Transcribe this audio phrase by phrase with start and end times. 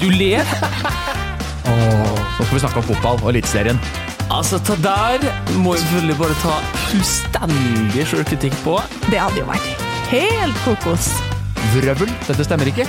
[0.00, 0.44] Du ler?
[1.66, 3.80] Nå skal vi snakke om fotball og Eliteserien.
[4.30, 5.18] Altså, ta der
[5.58, 6.54] må jeg selvfølgelig bare ta
[6.86, 8.78] fullstendig sjølkritikk på.
[9.10, 11.10] Det hadde jo vært helt kokos.
[11.74, 12.86] Vrøvl, dette stemmer ikke.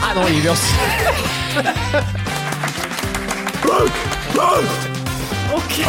[0.00, 0.66] Nei, nå gir vi oss.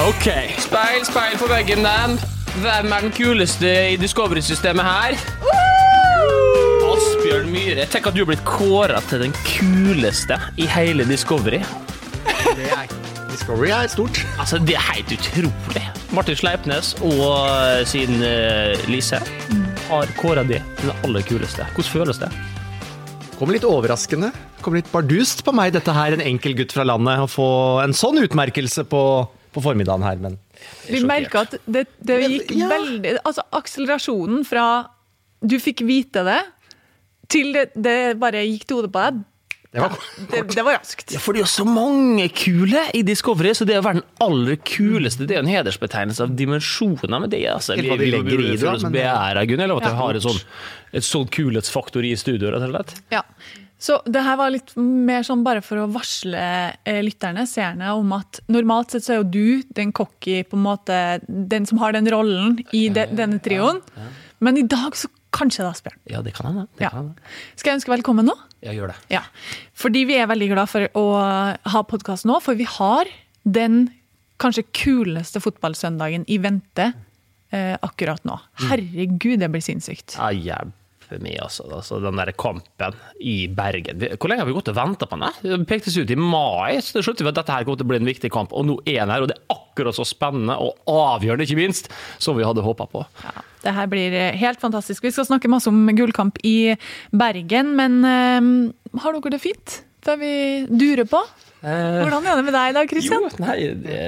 [0.08, 0.28] Ok.
[0.66, 2.37] Speil, speil på veggen, den.
[2.58, 5.18] Hvem er den kuleste i Discovery-systemet her?
[6.88, 7.84] Asbjørn Myhre.
[7.86, 11.60] Tenk at du har blitt kåra til den kuleste i hele Discovery.
[13.30, 14.24] Discovery er stort.
[14.42, 15.84] Altså, Det er helt utrolig.
[16.18, 19.22] Martin Sleipnes og sin uh, Lise
[19.92, 21.68] har kåra det til den aller kuleste.
[21.76, 22.32] Hvordan føles det?
[23.38, 24.32] Kom litt overraskende.
[24.66, 27.50] Kom litt bardust på meg, dette her, en enkel gutt fra landet, å få
[27.86, 29.04] en sånn utmerkelse på,
[29.54, 30.42] på formiddagen her, men
[30.90, 32.68] Vi merka at det, det gikk Ja.
[32.72, 34.68] veldig Altså akselerasjonen fra
[35.46, 36.40] du fikk vite det,
[37.30, 39.20] til det, det bare gikk til hodet på deg,
[39.68, 39.98] det var
[40.32, 41.12] det, det var raskt.
[41.14, 44.08] Ja, for det er jo så mange kule i Discovery, så det å være den
[44.24, 47.12] aller kuleste, det er en hedersbetegnelse av dimensjoner.
[47.20, 49.78] Men det er altså vi, vi, de legger i det, da, men- beæra, Gunhild, av
[49.84, 49.90] at Ja.
[49.92, 50.42] jeg har et sånn,
[50.94, 52.96] et sånn kulhetsfaktor i studio, rett og slett.
[53.12, 53.22] Ja.
[53.78, 56.40] Så det her var litt mer sånn bare for å varsle
[56.82, 60.66] eh, lytterne, seerne, om at normalt sett så er jo du den cocky, på en
[60.66, 63.84] måte, den som har den rollen i de, denne trioen.
[64.42, 66.00] Men i dag så kanskje det Asbjørn.
[66.10, 66.66] Ja, det kan hende.
[66.80, 67.04] Det Ja.
[67.56, 68.34] Skal jeg ønske velkommen nå?
[68.66, 68.98] Ja, gjør det.
[69.14, 69.22] Ja,
[69.78, 71.06] fordi vi er veldig glad for å
[71.70, 73.10] ha podkast nå, for vi har
[73.46, 73.92] den
[74.42, 76.92] kanskje kuleste fotballsøndagen i vente
[77.54, 78.40] eh, akkurat nå.
[78.68, 80.18] Herregud, det blir sinnssykt.
[80.18, 80.62] Ja,
[81.08, 81.66] hjelpe meg, altså.
[81.72, 82.00] altså.
[82.04, 84.00] Den der kampen i Bergen.
[84.18, 85.34] Hvor lenge har vi gått og venta på den?
[85.42, 87.92] Det pektes ut i mai, så det skjønte vi at dette her kom til å
[87.92, 88.54] bli en viktig kamp.
[88.54, 91.92] Og nå er den her, og det er akkurat så spennende og avgjørende, ikke minst,
[92.20, 93.04] som vi hadde håpa på.
[93.24, 95.06] Ja, det her blir eh, helt fantastisk.
[95.06, 96.76] Vi skal snakke masse om gullkamp i
[97.12, 99.82] Bergen, men øh, har dere det fint?
[100.06, 100.34] Før vi
[100.70, 101.24] durer på?
[101.62, 103.24] Hvordan er det med deg i dag, Kristian?
[103.26, 104.00] Jo, nei, det,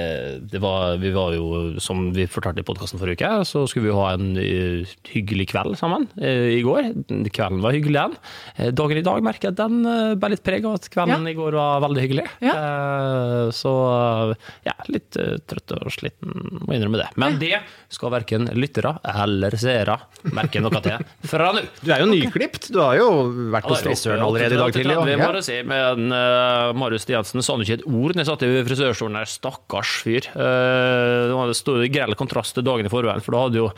[0.52, 1.46] det var, vi var jo,
[1.82, 5.74] som vi fortalte i podkasten forrige uke, så skulle vi ha en uh, hyggelig kveld
[5.80, 6.92] sammen uh, i går.
[7.34, 8.16] Kvelden var hyggelig igjen.
[8.60, 11.26] Uh, dagen i dag merker jeg at den uh, bærer litt preg av at kvelden
[11.26, 11.32] Ja.
[11.32, 12.26] i går var veldig hyggelig.
[12.44, 12.54] Ja.
[12.54, 13.70] Eh, så
[14.64, 16.32] ja, litt eh, trøtt og sliten,
[16.64, 17.08] må innrømme det.
[17.20, 17.58] Men det
[17.92, 19.96] skal verken lyttere eller seere
[20.36, 21.64] merke noe til fra nå.
[21.82, 22.70] Du er jo nyklipt.
[22.74, 23.08] Du har jo
[23.52, 24.96] vært hos frisøren allerede i dag tidlig.
[25.10, 28.22] Vi må bare si med en, uh, Marius Stiansen sa han ikke et ord når
[28.24, 29.30] jeg satt i frisørstolen der.
[29.30, 30.30] Stakkars fyr.
[30.34, 33.68] Uh, det var en stor grell kontrast til dagen i forveien, for da hadde jo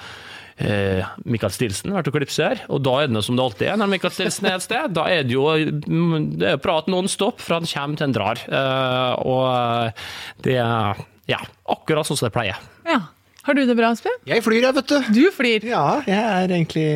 [0.63, 2.61] eh, Michael Stilsen vært og klippet seg her.
[2.73, 4.93] Og da er det noe som det alltid er når Michael Stilsen er et sted.
[4.99, 8.15] Da er det jo mm, det er prat non stop fra han kommer til han
[8.17, 8.43] drar.
[8.47, 10.07] Eh, og eh,
[10.47, 11.41] det er ja,
[11.73, 12.61] akkurat sånn som det pleier.
[12.89, 13.01] Ja.
[13.43, 14.21] Har du det bra, Asbjørn?
[14.31, 15.13] Jeg flyr, jeg, vet du.
[15.17, 15.65] Du flyr.
[15.67, 16.87] Ja, jeg er egentlig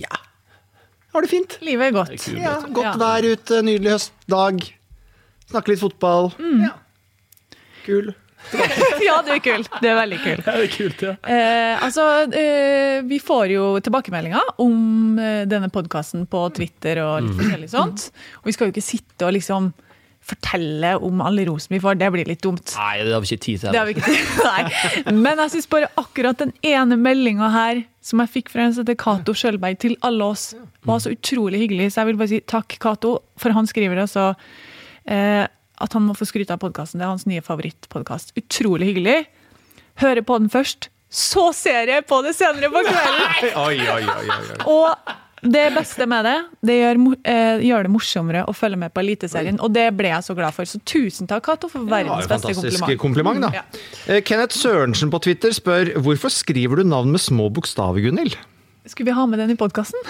[0.00, 0.20] Ja.
[1.12, 1.56] Har det fint.
[1.66, 2.12] Livet er godt.
[2.22, 2.54] Kul, Ja.
[2.70, 2.92] Godt Ja.
[2.96, 4.62] vær ute, nydelig høstdag.
[5.50, 6.32] Snakke litt fotball.
[6.62, 6.74] Ja.
[7.86, 8.12] Kul.
[9.04, 9.64] Ja, du er kul.
[9.82, 10.40] Det er veldig kul.
[10.46, 11.12] Ja, det er kult, ja.
[11.28, 17.36] Eh, altså, eh, vi får jo tilbakemeldinger om eh, denne podkasten på Twitter og litt
[17.40, 18.08] forskjellig sånt.
[18.40, 19.70] Og vi skal jo ikke sitte og liksom
[20.30, 22.74] fortelle om alle rosen vi får, det blir litt dumt.
[22.76, 23.72] Nei, det har vi ikke tid til.
[23.72, 25.14] Det har vi ikke tid Nei.
[25.16, 28.84] Men jeg syns bare akkurat den ene meldinga her som jeg fikk fra en som
[28.84, 30.50] heter Cato Skjølberg til alle oss,
[30.88, 31.90] var så utrolig hyggelig.
[31.92, 34.30] Så jeg vil bare si takk, Cato, for han skriver altså
[35.10, 37.00] at han må få skryte av podkasten.
[37.00, 38.34] Det er hans nye favorittpodkast.
[38.38, 39.16] Utrolig hyggelig.
[40.00, 43.50] Hører på den først, så ser jeg på det senere på kvelden!
[43.58, 44.38] Oi, oi, oi.
[44.70, 46.34] Og Det beste med det,
[46.68, 49.56] det gjør, eh, gjør det morsommere å følge med på Eliteserien.
[49.64, 50.68] Og det ble jeg så glad for.
[50.68, 53.00] Så tusen takk, Cato, for verdens jo beste kompliment.
[53.00, 53.50] kompliment, da.
[53.54, 53.62] Ja.
[54.06, 58.36] Eh, Kenneth Sørensen på Twitter spør hvorfor skriver du navn med små bokstaver, Gunhild?
[58.90, 60.00] Skulle vi ha med den i podkasten?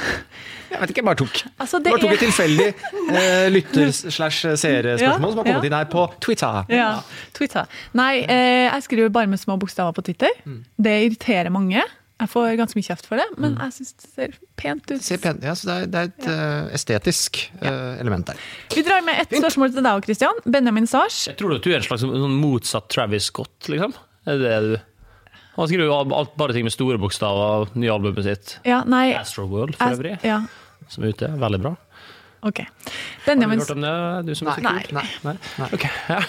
[0.71, 1.41] Jeg vet ikke, jeg bare tok.
[1.61, 2.69] Altså, det bare tok er- et tilfeldig
[3.21, 5.69] eh, lytter-slash-seerspørsmål Ja, som har kommet ja.
[5.71, 6.61] inn her på Twitter.
[6.73, 6.91] Ja,
[7.37, 7.69] Twitter.
[7.99, 10.33] Nei, eh, jeg skriver bare med små bokstaver på Twitter.
[10.47, 10.63] Mm.
[10.81, 11.83] Det irriterer mange.
[12.21, 15.01] Jeg får ganske mye kjeft for det, men jeg syns det ser pent ut.
[15.01, 18.43] Ser pent, ja, så det er, det er et eh, estetisk eh, element der.
[18.75, 20.43] Vi drar med ett spørsmål til deg, Christian.
[20.45, 21.23] Benjamin Sars.
[21.31, 23.97] Jeg tror du er en slags sånn motsatt Travis Scott, liksom.
[24.29, 24.75] Er det det du
[25.57, 28.57] Han skriver jo alt, bare ting med store bokstaver, nye albumet sitt.
[28.65, 30.43] Ja, nei Astroworld, for øvrig, Ja,
[30.89, 31.29] som er ute.
[31.41, 31.77] Veldig bra.
[32.43, 32.61] ok.
[33.27, 33.91] Har du hørt om det,
[34.25, 34.81] du som er Nei.
[34.89, 35.03] så nei.
[35.27, 35.67] Nei.
[35.77, 35.85] Ok.
[36.09, 36.21] Ja.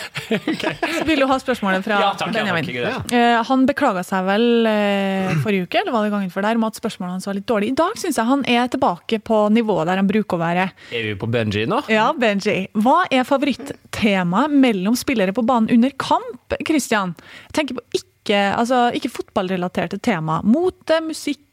[1.08, 2.66] vil du ha spørsmålet fra Ja, takk, ja, Benjamin?
[2.68, 3.14] takk, greit.
[3.16, 6.66] Eh, han beklaga seg vel eh, forrige uke eller var det gangen for der, om
[6.68, 7.72] at spørsmålet hans var litt dårlig.
[7.72, 10.68] I dag syns jeg han er tilbake på nivået der han bruker å være.
[10.92, 11.80] Er vi på Benji nå?
[11.90, 12.68] Ja, Benji.
[12.76, 17.16] Hva er favorittemaet mellom spillere på banen under kamp, Christian?
[17.50, 20.42] Jeg tenker på ikke, altså, ikke fotballrelaterte tema.
[20.46, 21.48] Mote, musikk.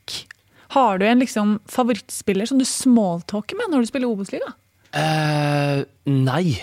[0.75, 4.53] Har du en liksom, favorittspiller som du smalltalker med når du spiller Obos-liga?
[4.93, 6.59] Uh, nei.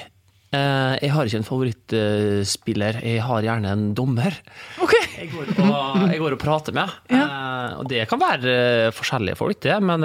[0.55, 2.99] Uh, jeg har ikke en favorittspiller.
[3.01, 4.37] jeg har gjerne en dommer.
[4.81, 4.93] Ok.
[5.15, 6.91] Jeg går og, jeg går og prater med.
[7.09, 9.77] Eh, og det kan være forskjellige folk, det.
[9.81, 10.03] Men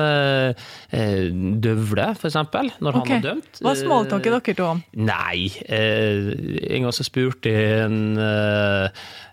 [1.60, 3.18] Døvle, for eksempel, når okay.
[3.18, 4.82] han har dømt Hva smalltalker dere to om?
[4.94, 5.50] Nei.
[5.66, 7.98] En gang så spurte jeg en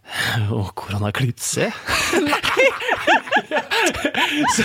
[0.07, 1.73] Å, hvor han har klitt seg?
[4.55, 4.63] Så,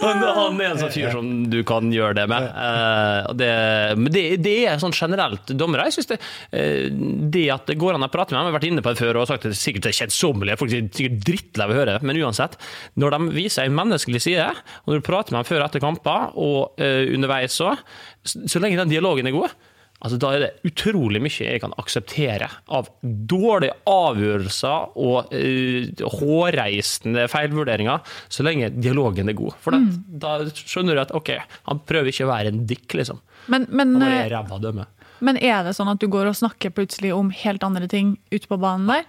[0.00, 2.46] han, han er en sånn fyr som du kan gjøre det med.
[2.54, 3.50] Uh, det,
[3.98, 5.88] men det, det er sånn generelt dommere.
[5.88, 6.18] Jeg synes det,
[6.54, 6.86] uh,
[7.34, 9.02] det at det går an å prate med dem, jeg har vært inne på det
[9.02, 12.08] før og sagt det sikkert er kjedsommelig, folk er sikkert drittlei av å høre det,
[12.08, 12.58] men uansett.
[13.00, 14.50] Når de viser en menneskelig side,
[14.84, 17.82] og når du prater med dem før og etter kamper, og uh, underveis òg,
[18.22, 19.56] så, så lenge den dialogen er god,
[19.98, 27.24] Altså, da er det utrolig mye jeg kan akseptere av dårlige avgjørelser og uh, hårreisende
[27.32, 29.56] feilvurderinger, så lenge dialogen er god.
[29.64, 30.04] For Mm.
[30.22, 31.28] da, skjønner du at ok,
[31.68, 33.20] han prøver ikke å være en dick, liksom.
[33.46, 34.86] Men, men, Han eh, er ræva dømme.
[35.20, 38.46] men er det sånn at du går og snakker plutselig om helt andre ting ute
[38.48, 39.06] på banen der?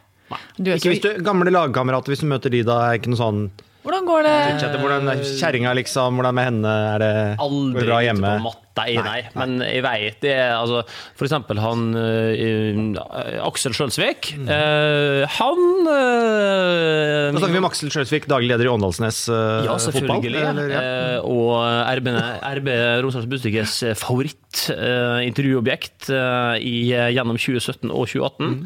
[0.58, 3.22] Du er Ikke hvis du, gamle lagkamerater, hvis du møter de, da er ikke noe
[3.22, 3.50] sånn
[3.80, 4.34] hvordan går det?
[4.76, 6.18] Hvordan er kjerringa, liksom?
[6.20, 6.72] Hvordan med henne?
[6.94, 8.34] Er det går Aldri det bra ute hjemme?
[8.44, 9.22] på nei, nei.
[9.36, 10.84] Men jeg veit det er altså,
[11.18, 12.96] For eksempel han uh,
[13.46, 14.34] Aksel Skjølsvik.
[14.40, 14.48] Mm.
[14.54, 19.74] eh, han uh, Da snakker vi om Aksel Skjølsvik, daglig leder i Åndalsnes eh, Ja,
[19.80, 20.26] fotball.
[20.30, 20.80] eller, ja.
[20.80, 21.52] Eh, og
[22.00, 22.08] RB,
[22.60, 22.68] RB
[23.04, 28.46] Romsdals Bustikkes favoritt-intervjuobjekt gjennom 2017 og 2018.
[28.50, 28.60] Mm.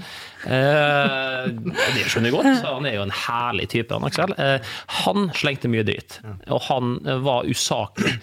[1.96, 2.64] det skjønner jeg godt.
[2.68, 4.32] Han er jo en herlig type, han Aksel.
[4.38, 4.60] Eh,
[5.04, 6.12] han slengte mye dritt,
[6.52, 8.14] og han eh, var usaklig.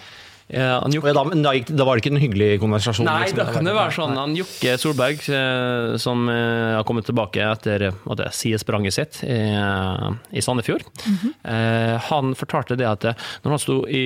[0.50, 3.06] Ja, da, men da, gikk, da var det ikke en hyggelig konversasjon?
[3.06, 3.38] Nei, liksom.
[3.38, 4.16] da kan det være sånn.
[4.18, 9.36] Han Jokke Solberg, eh, som eh, har kommet tilbake etter eh, sier sidespranget sitt i,
[9.54, 13.06] eh, i Sandefjord, eh, han fortalte det at
[13.44, 14.02] når han sto i,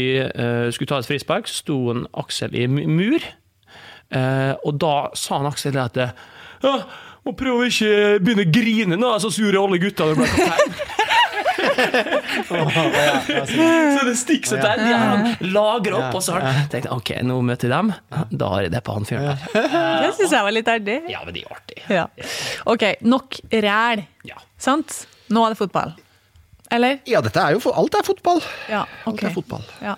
[0.74, 3.24] skulle ta et frispark, så sto en Aksel i mur.
[4.12, 6.02] Eh, og da sa han Aksel det at
[6.64, 6.76] ja,
[7.24, 10.76] må prøve å ikke begynne å grine nå, så sur er alle gutta ble kaptein.
[13.98, 14.82] så det stikker seg der.
[14.84, 17.92] De lager opp, og så har han tenkt ok, nå møter jeg dem.
[18.30, 19.38] Da har jeg det på han fyren der.
[20.04, 20.98] Det syns jeg var litt artig.
[21.12, 21.78] Ja, men det er artig.
[21.92, 22.06] Ja.
[22.70, 24.04] Ok, nok ræl.
[24.28, 24.40] Ja.
[24.60, 25.04] Sant?
[25.32, 25.94] Nå er det fotball.
[26.74, 26.98] Eller?
[27.08, 28.40] Ja, dette er jo Alt er fotball.
[28.72, 29.64] Ja, Alt er fotball.
[29.84, 29.94] Ja.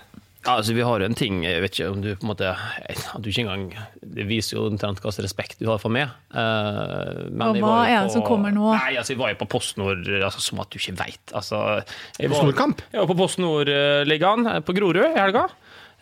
[0.46, 2.52] Ja, altså Vi har jo en ting, jeg vet ikke om du på en måte
[2.54, 3.64] at du ikke engang,
[4.00, 6.12] Det viser jo omtrent hva slags respekt du har for meg.
[6.30, 8.70] Uh, men Og hva er det som kommer nå?
[8.76, 11.22] Nei, altså Jeg var jo på PostNord altså, som at du ikke veit.
[11.34, 11.62] Altså,
[12.20, 12.76] jeg var-?
[12.92, 15.48] Jeg var på Post Nord-ligaen eh, på Grorud i helga.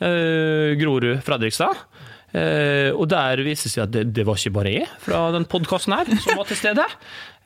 [0.02, 1.86] Uh, Grorud-Fredrikstad.
[2.34, 5.46] Uh, og der viste det seg at det, det var ikke bare jeg fra den
[5.46, 6.86] podkasten her som var til stede.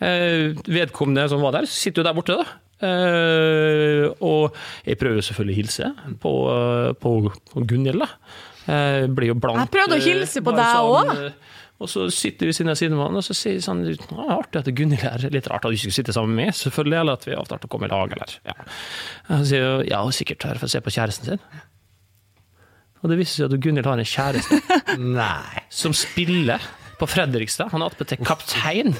[0.00, 2.58] Uh, vedkommende som var der, sitter jo der borte, da.
[2.78, 4.54] Eh, og
[4.86, 5.90] jeg prøver selvfølgelig å hilse
[6.22, 6.32] på,
[7.02, 7.12] på,
[7.52, 8.10] på Gunhild, da.
[8.68, 9.62] Eh, blir jo blank.
[9.64, 11.30] Jeg prøvde å hilse på eh, deg sånn, også.
[11.32, 13.94] eh, Og så sitter vi siden av siden av hverandre, og så sier sånn «Å,
[13.94, 16.48] det er artig at Gunhild er litt rart at du ikke sitter sitte sammen med
[16.50, 18.56] meg, selvfølgelig, eller at vi har avtalt å komme i lag, eller ja.
[19.30, 21.44] Jeg sier jo, ja, hun er sikkert her for å se på kjæresten sin.
[22.98, 24.58] Og det viser seg at Gunhild har en kjæreste
[25.20, 25.62] Nei.
[25.70, 26.64] som spiller
[26.98, 27.70] på Fredrikstad.
[27.70, 28.96] Han er attpåtil kaptein.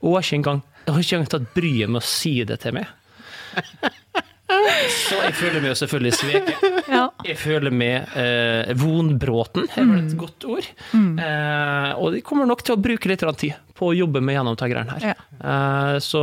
[0.00, 2.88] Og er ikke engang, har ikke engang tatt bryet med å si det til meg.
[4.90, 6.64] Så jeg føler meg jo selvfølgelig sveket.
[6.90, 7.02] Ja.
[7.26, 10.70] Jeg føler meg eh, vonbråten, er vel et godt ord.
[10.94, 14.90] Eh, og de kommer nok til å bruke litt tid på å jobbe med gjennomtakeren
[14.94, 15.12] her.
[15.12, 15.14] Ja.
[15.38, 16.22] Eh, så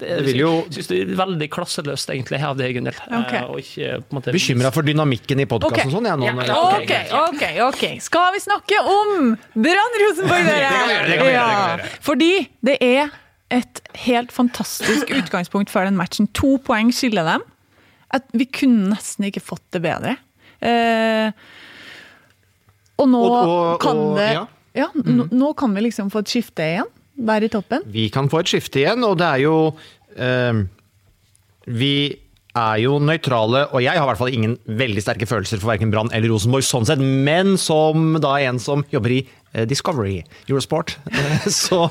[0.00, 3.00] det, Det vil jo- jeg synes det er veldig klasseløst, egentlig, av det, Gunhild.
[3.20, 3.84] Okay.
[3.84, 5.96] Eh, måte Bekymra for dynamikken i podkasten okay.
[5.96, 6.44] sånn, jeg nå.
[6.46, 7.08] Ja, okay.
[7.12, 8.00] Ok, ok.
[8.04, 10.70] Skal vi snakke om Brann Rosenborg, dere?
[10.70, 11.90] Det kan vi gjøre, det kan vi gjøre, det kan vi gjøre.
[12.10, 12.32] Fordi
[12.70, 13.18] det er
[13.50, 16.28] et helt fantastisk utgangspunkt før den matchen.
[16.38, 17.42] To poeng skiller dem.
[18.14, 20.16] At vi kunne nesten ikke fått det bedre.
[20.62, 21.30] Eh,
[23.00, 24.46] og nå Og- og- kan det ja.
[24.74, 26.90] ja, nå, nå kan vi liksom få et skifte igjen.
[27.20, 27.82] Der i toppen.
[27.86, 29.76] Vi kan få et skifte igjen, og det er jo
[30.16, 30.64] eh,
[31.66, 32.16] Vi
[32.56, 35.90] er jo nøytrale, og jeg har i hvert fall ingen veldig sterke følelser for verken
[35.92, 40.96] Brann eller Rosenborg, sånn sett, men som da en som jobber i eh, Discovery Eurosport,
[41.46, 41.90] så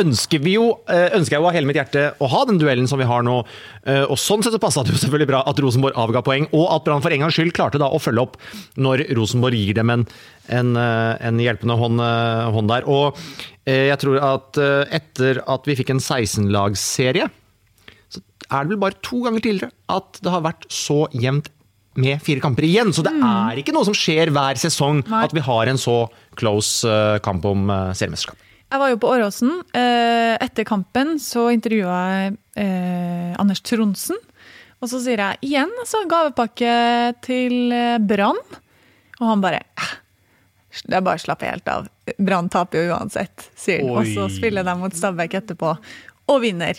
[0.00, 2.88] ønsker vi jo, eh, ønsker jeg jo av hele mitt hjerte å ha den duellen
[2.88, 3.44] som vi har nå.
[3.84, 6.66] Eh, Og sånn sett så passa det jo selvfølgelig bra at Rosenborg avga poeng, og
[6.72, 8.36] at Brann for en gangs skyld klarte da å følge opp
[8.76, 10.06] når Rosenborg gir dem en,
[10.48, 12.88] en, eh, en hjelpende hånd, hånd der.
[12.88, 13.16] Og
[13.66, 14.58] jeg tror at
[14.90, 17.28] etter at vi fikk en 16-lagsserie,
[18.10, 18.20] så
[18.50, 21.48] er det vel bare to ganger tidligere at det har vært så jevnt
[22.00, 22.92] med fire kamper igjen.
[22.96, 25.24] Så det er ikke noe som skjer hver sesong Nei.
[25.26, 26.06] at vi har en så
[26.40, 26.88] close
[27.24, 28.38] kamp om eh, seriemesterskap.
[28.72, 29.50] Jeg var jo på Åråsen.
[29.76, 34.16] Eh, etter kampen så intervjua jeg eh, Anders Tronsen.
[34.82, 36.72] Og så sier jeg igjen altså, gavepakke
[37.24, 38.40] til eh, Brann.
[39.20, 39.92] Og han bare "Eh,
[40.88, 41.90] Det er bare å slappe helt av.
[42.16, 43.92] Brann taper jo uansett, sier han.
[43.92, 45.74] Og så spiller de mot Stabæk etterpå.
[46.32, 46.78] Og vinner.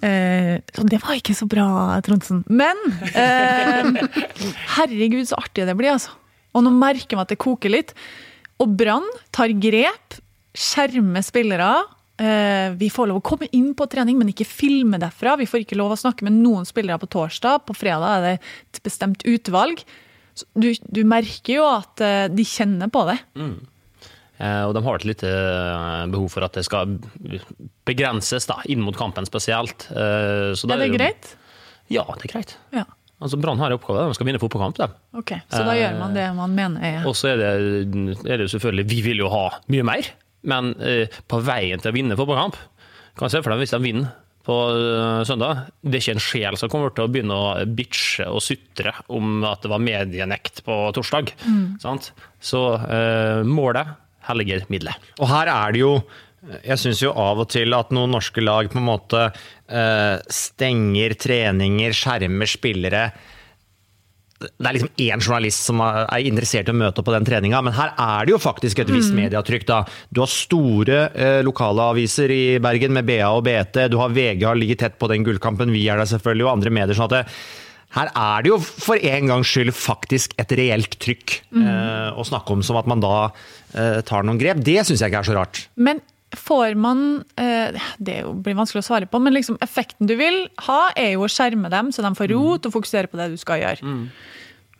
[0.00, 1.66] Eh, så det var ikke så bra,
[2.06, 2.44] Tronsen.
[2.48, 2.80] Men
[3.12, 3.92] eh,
[4.78, 6.16] herregud, så artig det blir, altså.
[6.56, 7.92] Og nå merker man at det koker litt.
[8.62, 9.04] Og Brann
[9.36, 10.16] tar grep,
[10.56, 11.70] skjermer spillere.
[12.16, 15.36] Eh, vi får lov å komme inn på trening, men ikke filme derfra.
[15.40, 17.66] Vi får ikke lov å snakke med noen spillere på torsdag.
[17.68, 19.84] På fredag er det et bestemt utvalg.
[20.36, 23.18] Så du, du merker jo at eh, de kjenner på det.
[23.36, 23.56] Mm.
[24.36, 26.98] Og de har et lite eh, behov for at det skal
[27.88, 29.88] begrenses da, inn mot kampen spesielt.
[29.88, 31.30] Så det Er det greit?
[31.88, 32.56] Ja, det er greit.
[32.74, 32.84] Ja.
[33.16, 34.76] Altså, Brann har en oppgave, de skal vinne fotballkamp.
[34.76, 34.88] de.
[35.16, 37.50] Ok, Så da gjør man det man mener er Og så er det,
[38.28, 40.10] er det jo selvfølgelig Vi vil jo ha mye mer,
[40.48, 42.56] men eh, på veien til å vinne fotballkamp
[43.18, 44.14] Kan se for deg hvis de vinner
[44.46, 45.64] på eh, søndag.
[45.82, 49.40] Det er ikke en sjel som kommer til å begynne å bitche og sutre om
[49.48, 51.32] at det var medienekt på torsdag.
[51.82, 52.12] Sant?
[52.38, 53.96] Så eh, målet
[54.28, 55.10] helliger middelet.
[55.18, 55.96] Og her er det jo
[56.62, 61.16] Jeg syns jo av og til at noen norske lag på en måte eh, stenger
[61.18, 63.08] treninger, skjermer spillere.
[64.36, 67.26] Det er liksom én journalist som er er interessert i å møte opp på den
[67.26, 69.66] treninga, men her er det jo faktisk et visst medietrykk.
[69.68, 69.82] da.
[70.12, 74.44] Du har store eh, lokale aviser i Bergen med BA og BT, du har VG
[74.44, 76.98] har ligget tett på den gullkampen, vi er der selvfølgelig, og andre medier.
[76.98, 77.24] sånn at det,
[77.96, 82.52] her er det jo for en gangs skyld faktisk et reelt trykk eh, å snakke
[82.52, 83.14] om, som at man da
[83.72, 84.60] eh, tar noen grep.
[84.60, 85.62] Det syns jeg ikke er så rart.
[85.80, 86.02] Men
[86.38, 87.00] får man
[87.40, 91.24] eh, Det blir vanskelig å svare på, men liksom effekten du vil ha, er jo
[91.26, 93.96] å skjerme dem, så de får ro til å fokusere på det du skal gjøre.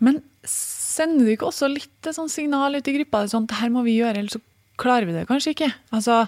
[0.04, 3.24] Men sender du ikke også litt sånn signal ut i gruppa?
[3.30, 4.42] Sånn, det her må vi gjøre, ellers så
[4.80, 5.70] klarer vi det kanskje ikke.
[5.96, 6.26] Altså,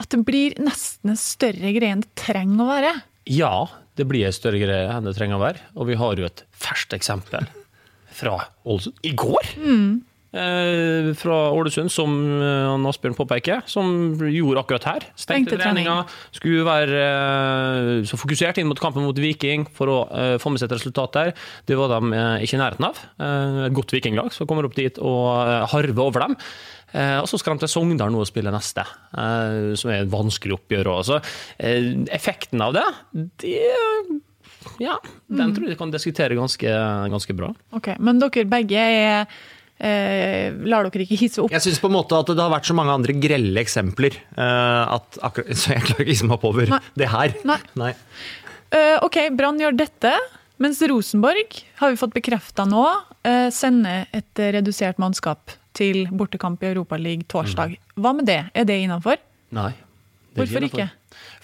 [0.00, 2.92] At det blir nesten en større greie enn det trenger å være.
[3.28, 3.68] Ja,
[4.00, 5.60] det blir en større greie enn det trenger å være.
[5.76, 7.44] Og vi har jo et ferskt eksempel
[8.16, 9.52] fra Ålesund i går.
[9.60, 9.98] Eh,
[10.30, 15.06] fra Ålesund, som eh, Asbjørn påpeker, som gjorde akkurat her.
[15.18, 15.96] Stengte treninga.
[16.36, 20.62] Skulle være eh, så fokusert inn mot kampen mot Viking for å eh, få med
[20.62, 21.32] seg et resultat der.
[21.66, 23.00] Det var de eh, ikke i nærheten av.
[23.18, 26.38] Eh, et godt vikinglag som kommer opp dit og eh, harver over dem.
[26.92, 28.82] Eh, og så skal de til Sogndal nå og spille neste,
[29.14, 30.94] eh, som er et vanskelig oppgjør.
[30.96, 31.20] Også.
[31.58, 32.86] Eh, effekten av det,
[33.42, 33.54] det
[34.80, 34.96] ja,
[35.30, 36.74] den tror jeg vi kan diskutere ganske,
[37.12, 37.52] ganske bra.
[37.76, 39.40] Ok, Men dere begge er
[39.80, 41.54] eh, lar dere ikke hisse opp.
[41.54, 44.18] Jeg syns på en måte at det har vært så mange andre grelle eksempler.
[44.36, 46.82] eh, at akkurat, så jeg klarer ikke å opp over Nei.
[47.00, 47.34] det her.
[47.80, 47.94] Nei.
[48.70, 50.14] Eh, ok, Brann gjør dette,
[50.62, 52.84] mens Rosenborg, har vi fått bekrefta nå,
[53.26, 57.76] eh, sender et redusert mannskap til bortekamp i Europaligaen torsdag.
[57.96, 58.42] Hva med det?
[58.54, 59.20] Er det innafor?
[59.56, 59.72] Nei.
[60.34, 60.90] det Hvorfor ikke?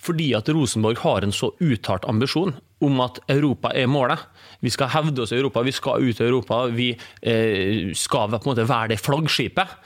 [0.06, 4.20] Fordi at Rosenborg har en så uttalt ambisjon om at Europa er målet.
[4.64, 8.40] Vi skal hevde oss i Europa, vi skal ut i Europa, vi eh, skal på
[8.40, 9.76] en måte være det flaggskipet.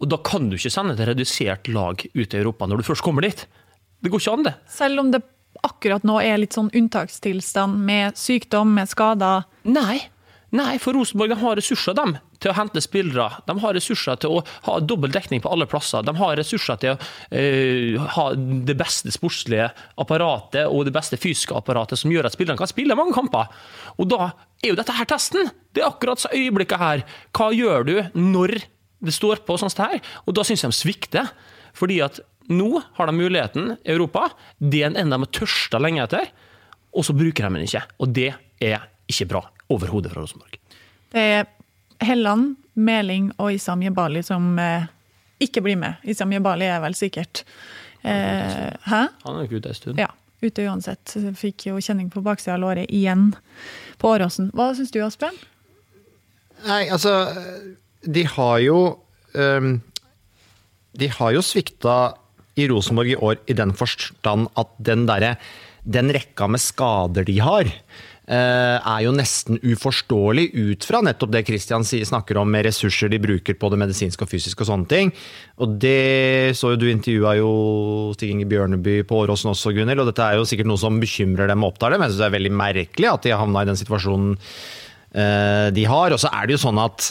[0.00, 3.04] Og Da kan du ikke sende et redusert lag ut i Europa når du først
[3.04, 3.46] kommer dit.
[4.02, 4.54] Det går ikke an, det.
[4.68, 5.22] Selv om det
[5.64, 9.46] akkurat nå er litt sånn unntakstilstand med sykdom, med skader.
[9.64, 10.02] Nei.
[10.56, 12.16] Nei, for Rosenborg har ressurser, dem.
[12.42, 13.40] Til å hente spillere.
[13.48, 16.04] De har ressurser til å ha dobbel dekning på alle plasser.
[16.06, 19.70] De har ressurser til å uh, ha det beste sportslige
[20.02, 23.50] apparatet og det beste fysiske apparatet som gjør at spillerne kan spille mange kamper.
[23.96, 24.30] Og da
[24.62, 25.50] er jo dette her testen.
[25.72, 27.04] Det er akkurat så øyeblikket her.
[27.36, 28.58] Hva gjør du når
[29.04, 30.00] det står på sånn som her?
[30.24, 31.30] Og da syns jeg de svikter.
[31.76, 34.30] Fordi at nå har de muligheten i Europa.
[34.58, 36.30] Det er en de har tørsta lenge etter.
[36.96, 37.84] Og så bruker de den ikke.
[38.00, 38.30] Og det
[38.64, 40.56] er ikke bra overhodet fra Rosenborg.
[41.12, 41.44] Det er
[42.04, 44.86] Helland, Meling og Isam Jebali som eh,
[45.42, 46.02] ikke blir med.
[46.04, 47.44] Isam Jebali er vel sikkert
[48.02, 49.02] eh, Hæ?
[49.24, 50.00] Han er ikke ute en stund.
[50.00, 50.10] Ja,
[50.44, 51.16] ute uansett.
[51.38, 53.30] Fikk jo kjenning på baksida av låret igjen
[54.00, 54.50] på Åråsen.
[54.56, 55.38] Hva syns du, Asbjørn?
[56.66, 57.12] Nei, altså
[58.00, 58.78] De har jo
[59.36, 59.74] um,
[60.96, 62.16] De har jo svikta
[62.56, 65.34] i Rosenborg i år i den forstand at den derre
[65.84, 67.68] Den rekka med skader de har,
[68.34, 73.54] er jo nesten uforståelig ut fra nettopp det Christian snakker om med ressurser de bruker
[73.54, 75.12] på det medisinske og fysiske og sånne ting.
[75.62, 77.52] Og det så jo du intervjua jo
[78.16, 81.50] Stig Inge Bjørneby på Åråsen også, Gunhild, og dette er jo sikkert noe som bekymrer
[81.52, 82.02] dem og opptar dem.
[82.02, 84.36] Jeg syns det er veldig merkelig at de har havna i den situasjonen
[85.14, 86.14] eh, de har.
[86.16, 87.10] Og så er det jo sånn at?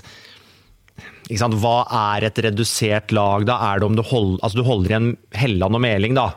[1.26, 1.78] Hva
[2.14, 3.58] er et redusert lag da?
[3.72, 6.28] Er det om du, hold, altså du holder igjen Helland og Meling, da?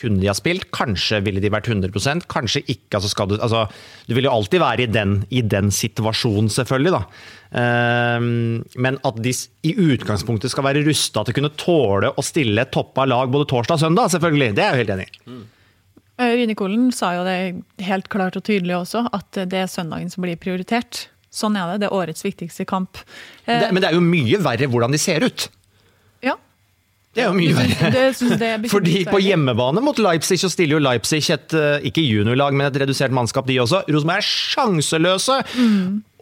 [0.00, 0.66] Kunne de ha spilt?
[0.74, 2.98] Kanskje ville de vært 100% kanskje ikke.
[2.98, 3.64] Altså du, altså,
[4.08, 7.02] du vil jo alltid være i den, i den situasjonen, selvfølgelig.
[7.54, 12.66] Ehm, men at de i utgangspunktet skal være rusta til å kunne tåle å stille
[12.66, 14.52] et toppa lag både torsdag og søndag, selvfølgelig.
[14.58, 15.24] Det er jeg jo helt enig i.
[15.30, 15.44] Mm.
[16.14, 17.38] Rine Kolen sa jo det
[17.86, 21.08] helt klart og tydelig også, at det er søndagen som blir prioritert.
[21.34, 21.82] Sånn er det.
[21.82, 23.00] Det er årets viktigste kamp.
[23.46, 25.48] Det, men det er jo mye verre hvordan de ser ut.
[27.14, 27.18] Ja.
[27.18, 27.90] Det er jo mye verre.
[28.44, 32.68] Er Fordi på hjemmebane mot Leipzig så stiller jo Leipzig et eh, ikke juniorlag, men
[32.68, 33.84] et redusert mannskap, de også.
[33.86, 35.38] Rosenborg er sjanseløse!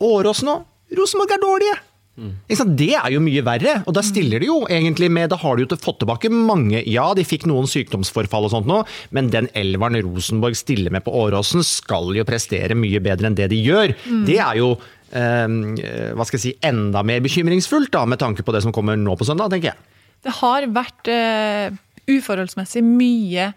[0.03, 0.59] Årås nå,
[0.99, 1.81] Rosenborg er dårlige!
[2.21, 2.33] Mm.
[2.77, 5.65] Det er jo mye verre, og da stiller de jo egentlig med Da har de
[5.65, 8.83] jo fått tilbake mange Ja, de fikk noen sykdomsforfall og sånt nå,
[9.17, 13.49] men den elveren Rosenborg stiller med på Åråsen, skal jo prestere mye bedre enn det
[13.55, 13.97] de gjør.
[14.29, 18.53] Det er jo eh, hva skal jeg si, enda mer bekymringsfullt, da, med tanke på
[18.53, 19.89] det som kommer nå på søndag, tenker jeg.
[20.23, 21.75] Det har vært uh,
[22.11, 23.51] uforholdsmessig mye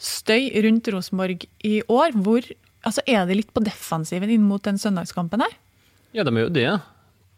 [0.00, 2.16] støy rundt Rosenborg i år.
[2.16, 2.44] Hvor
[2.86, 5.58] altså, Er det litt på defensiven inn mot den søndagskampen her?
[6.16, 6.70] Ja, de er jo det.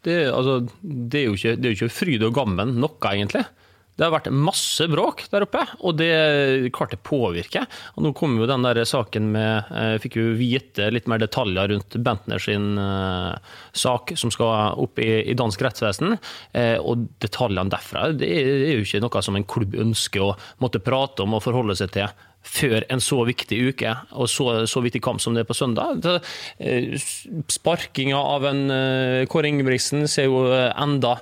[0.03, 3.45] Det, altså, det, er jo ikke, ikke fryd og gammen noe, egentlig.
[3.93, 7.67] Det har vært masse bråk der oppe, og det klarte påvirker.
[7.97, 11.69] Og nå kom jo den der saken med Jeg Fikk jo vite litt mer detaljer
[11.75, 16.17] rundt Bentner sin eh, sak som skal opp i, dansk rettsvesen.
[16.57, 20.83] Eh, og detaljene derfra det er, jo ikke noe som en klubb ønsker å måtte
[20.83, 22.09] prate om og forholde seg til
[22.43, 26.03] før en så viktig uke og så, så viktig kamp som det er på søndag.
[26.59, 26.97] Eh,
[27.53, 31.19] Sparkinga av en eh, Kåre Ingebrigtsen ser jo eh, enda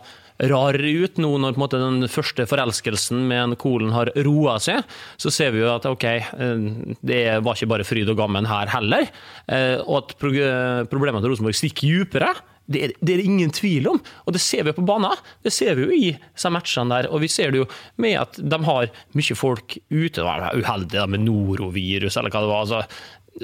[0.49, 4.85] rarere ut nå når måte den første forelskelsen med en Kolen har roa seg.
[5.21, 6.63] Så ser vi jo at ok, eh,
[7.05, 9.11] det var ikke bare fryd og gammen her heller.
[9.49, 12.33] eh, Og at problemene til Rosenborg stikker dypere.
[12.71, 15.19] Det er, det er ingen tvil om, og det ser vi på banen.
[15.43, 17.09] Det ser vi jo i matchene der.
[17.11, 17.67] Og vi ser det jo
[17.99, 20.21] med at de har mye folk ute.
[20.21, 22.61] Det var uheldig med norovirus, eller hva det var.
[22.69, 22.85] altså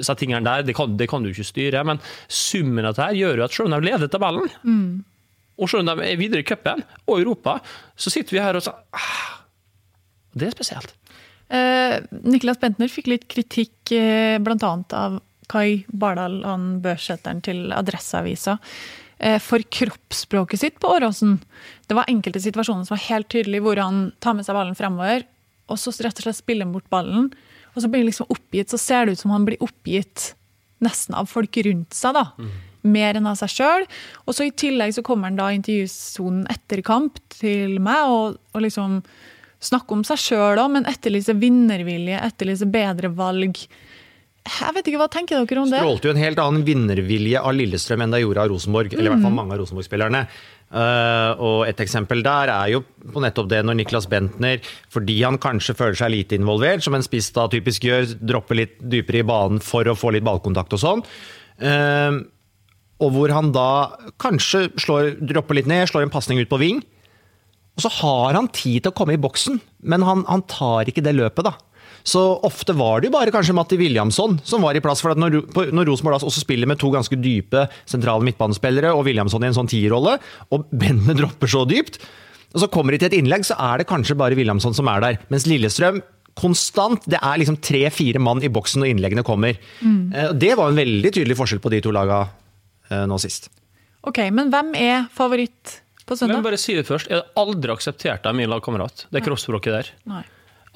[0.03, 3.39] så tingene der, det kan, det kan du ikke styre, men summen av dette gjør
[3.39, 4.49] jo at selv om de leder tabellen,
[5.57, 7.57] og selv om de er videre i cupen og Europa,
[7.97, 9.43] så sitter vi her og sier, ah,
[10.37, 10.93] Det er spesielt.
[11.49, 14.71] Eh, Niklas Bentner fikk litt kritikk eh, bl.a.
[14.99, 18.57] av Kai Bardal, han børssetteren til Adresseavisa,
[19.17, 21.37] eh, for kroppsspråket sitt på Åråsen.
[21.87, 25.23] Det var enkelte situasjoner som var helt tydelig hvor han tar med seg ballen fremover,
[25.71, 27.31] og så rett og slett spiller han bort ballen.
[27.73, 30.33] Og så blir han liksom oppgitt, så ser det ut som han blir oppgitt
[30.83, 32.17] nesten av folk rundt seg.
[32.17, 32.27] da.
[32.87, 33.87] Mer enn av seg sjøl.
[34.25, 38.39] Og så i tillegg så kommer han da i intervjusonen etter kamp til meg og,
[38.55, 39.01] og liksom
[39.67, 43.63] snakke om seg sjøl òg, men etterlyser vinnervilje, etterlyser bedre valg.
[44.47, 45.79] Jeg vet ikke, Hva tenker dere om det?
[45.81, 48.93] strålte jo en helt annen vinnervilje av Lillestrøm enn det gjorde av Rosenborg.
[48.93, 50.21] Eller i hvert fall mange av Rosenborg-spillerne.
[50.67, 54.59] Uh, og et eksempel der er jo på nettopp det når Niklas Bentner,
[54.91, 58.79] fordi han kanskje føler seg lite involvert, som en spiss da typisk gjør, dropper litt
[58.79, 61.05] dypere i banen for å få litt ballkontakt og sånn.
[61.59, 62.19] eh,
[63.03, 63.69] og hvor han da
[64.21, 66.81] kanskje slår, dropper litt ned, slår en pasning ut på ving.
[67.77, 71.03] Og så har han tid til å komme i boksen, men han, han tar ikke
[71.05, 71.53] det løpet, da.
[72.07, 75.01] Så ofte var det jo bare kanskje Matti Williamson som var i plass.
[75.03, 75.41] for at Når,
[75.75, 79.69] når Rosenborg også spiller med to ganske dype sentrale midtbanespillere, og Williamson i en sånn
[79.69, 80.15] tierrolle,
[80.55, 81.99] og bendene dropper så dypt,
[82.55, 85.03] og så kommer de til et innlegg, så er det kanskje bare Williamson som er
[85.03, 85.19] der.
[85.33, 85.99] Mens Lillestrøm
[86.37, 89.57] konstant, det er liksom tre-fire mann i boksen når innleggene kommer.
[89.81, 90.37] Mm.
[90.39, 92.33] Det var en veldig tydelig forskjell på de to laga eh,
[92.89, 93.49] nå sist.
[94.07, 96.39] Ok, men hvem er favoritt på søndag?
[96.39, 97.09] Men bare si det først.
[97.11, 99.91] Jeg har aldri akseptert det av min lagkamerat, det kroppsspråket der.
[100.07, 100.23] Nei.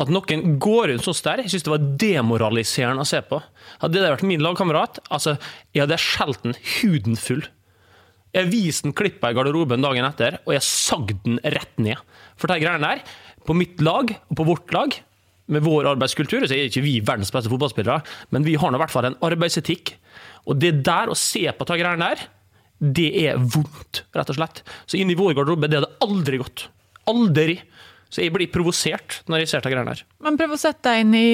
[0.02, 3.38] At noen går rundt sånn der, jeg syns det var demoraliserende å se på.
[3.84, 5.36] Hadde det vært min lagkamerat, altså,
[5.76, 7.44] jeg hadde skjelt den huden full.
[8.32, 12.00] Jeg viste den klippa i garderoben dagen etter, og jeg sagde den rett ned.
[12.40, 13.04] For de greiene der,
[13.46, 14.96] på mitt lag og på vårt lag,
[15.52, 18.00] med vår arbeidskultur, så er ikke vi verdens beste fotballspillere,
[18.32, 19.98] men vi har nå i hvert fall en arbeidsetikk.
[20.50, 22.24] Og det der å se på de greiene der,
[22.82, 24.64] det er vondt, rett og slett.
[24.90, 26.66] Så inn i vår garderobe, det hadde aldri gått.
[27.12, 27.60] Aldri.
[28.12, 30.02] Så jeg blir provosert når jeg ser de greiene der.
[30.26, 31.30] Men prøv å sette deg inn i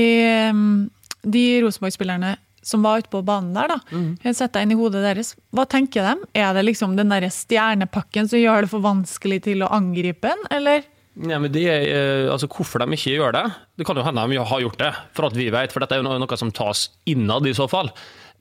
[1.28, 2.36] de Rosenborg-spillerne
[2.68, 3.72] som var ute på banen der.
[3.72, 3.80] da.
[3.96, 4.36] Mm.
[4.36, 5.34] Sett deg inn i hodet deres.
[5.56, 6.28] Hva tenker de?
[6.36, 10.44] Er det liksom den der stjernepakken som gjør det for vanskelig til å angripe en,
[10.52, 10.84] eller?
[11.18, 13.42] Ja, men det eh, altså Hvorfor de ikke gjør det
[13.80, 16.04] Det kan jo hende de har gjort det, for at vi vet, for dette er
[16.04, 17.90] jo noe som tas innad i så fall.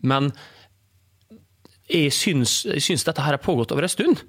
[0.04, 0.28] Men
[1.90, 4.22] jeg syns, jeg syns dette her har pågått over en stund,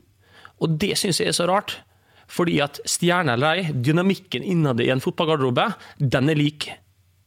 [0.61, 1.79] og det syns jeg er så rart.
[2.27, 6.67] Fordi at stjerne eller ei, dynamikken innad i en fotballgarderobe, den er lik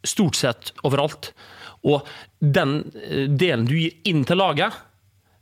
[0.05, 1.31] stort sett overalt.
[1.89, 2.05] Og
[2.41, 4.77] den eh, delen du gir inn til laget,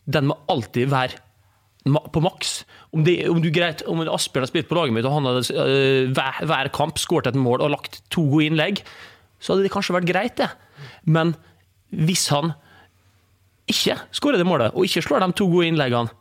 [0.07, 1.25] den må alltid være
[2.13, 2.63] på maks.
[2.93, 5.45] Om, det, om, du greit, om Asbjørn har spilt på laget mitt og han hadde
[5.55, 8.83] øh, hver, hver kamp skåret et mål og lagt to innlegg,
[9.39, 10.51] så hadde det kanskje vært greit, det.
[11.09, 11.35] Men
[11.95, 12.53] hvis han
[13.71, 16.15] ikke skårer det målet, og ikke slår de to gode innleggene,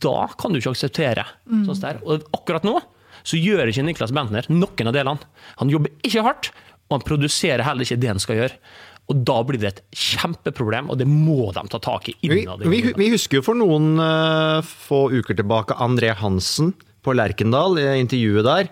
[0.00, 1.26] da kan du ikke akseptere
[1.66, 1.98] sånt der.
[2.04, 2.78] Og akkurat nå
[3.26, 5.30] så gjør ikke Niklas Bentner noen av delene.
[5.60, 6.50] Han jobber ikke hardt,
[6.86, 8.58] og han produserer heller ikke det han skal gjøre.
[9.06, 12.64] Og da blir det et kjempeproblem, og det må de ta tak i Vi, innad.
[12.66, 16.72] vi, vi husker jo for noen uh, få uker tilbake André Hansen
[17.06, 18.70] på Lerkendal, i intervjuet der,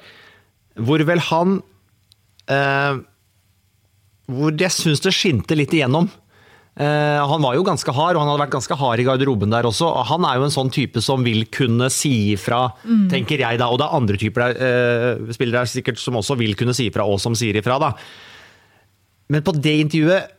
[0.82, 1.60] hvor vel han
[2.50, 2.98] uh,
[4.26, 6.08] Hvor jeg syns det skinte litt igjennom.
[6.74, 9.66] Eh, han var jo ganske hard, og han hadde vært ganske hard i garderoben der
[9.68, 9.86] også.
[9.86, 12.66] og Han er jo en sånn type som vil kunne si ifra,
[13.10, 13.70] tenker jeg da.
[13.70, 17.06] Og det er andre typer der, uh, spillere sikkert som også vil kunne si ifra,
[17.06, 17.92] og som sier ifra, da.
[19.30, 20.32] Men på det intervjuet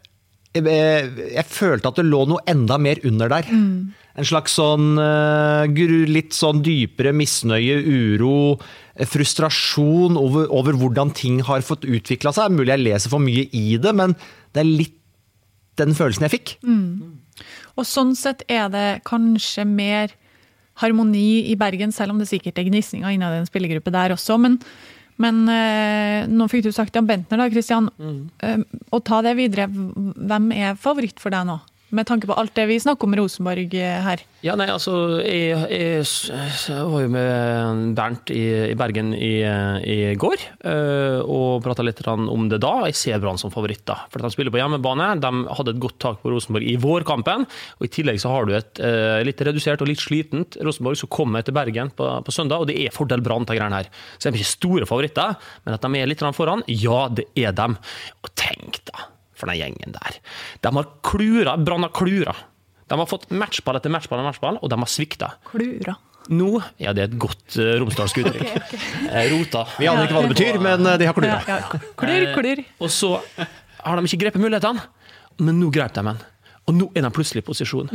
[0.59, 3.47] eh, jeg følte at det lå noe enda mer under der.
[4.15, 5.63] En slags sånn uh,
[6.11, 8.59] litt sånn dypere misnøye, uro,
[9.07, 12.51] frustrasjon over, over hvordan ting har fått utvikla seg.
[12.51, 14.19] Mulig jeg leser for mye i det, men
[14.51, 14.99] det er litt
[15.81, 16.55] den følelsen jeg fikk.
[17.75, 20.13] Og sånn sett er det kanskje mer
[20.81, 24.37] harmoni i Bergen, selv om det sikkert er gnisninger innad i en spillergruppe der også.
[24.41, 24.57] Men,
[25.21, 27.89] men eh, nå fikk du sagt om Bentner, da, Kristian.
[28.43, 28.59] Eh,
[28.91, 29.69] og ta det videre.
[29.71, 31.59] Hvem er favoritt for deg nå?
[31.95, 34.23] Med tanke på alt det vi snakker om Rosenborg eh, her.
[34.43, 38.41] Ja, nei, altså, jeg, jeg, jeg var jo med Bernt i,
[38.73, 42.73] i Bergen i, i går, eh, og prata litt om det da.
[42.89, 44.01] Jeg ser Brann som favoritt, da.
[44.11, 45.13] For de spiller på hjemmebane.
[45.23, 47.47] De hadde et godt tak på Rosenborg i vårkampen.
[47.79, 51.13] Og i tillegg så har du et eh, litt redusert og litt slitent Rosenborg som
[51.15, 53.91] kommer til Bergen på, på søndag, og det er fordel Brann til greiene her.
[54.17, 57.55] Så de er ikke store favoritter, men at de er litt foran, ja, det er
[57.55, 57.79] dem.
[58.25, 60.19] Og tenk, da for den gjengen der.
[60.63, 62.35] De har klura, Brann har klura.
[62.87, 65.31] De har fått matchball etter matchball etter matchball, og de har svikta.
[65.49, 65.97] Klura.
[66.33, 66.49] Nå
[66.81, 68.73] ja, det er et godt uh, romsdalsk uttrykk.
[69.05, 69.61] Eh, Rota.
[69.77, 71.37] Vi aner ikke hva det betyr, men eh, de har klura.
[71.45, 71.81] Ja, ja.
[71.99, 72.63] Klur, klur.
[72.81, 73.11] Og så
[73.85, 74.81] har de ikke grepet mulighetene,
[75.45, 76.19] men nå grep de en.
[76.65, 77.91] Og nå er de plutselig i posisjon.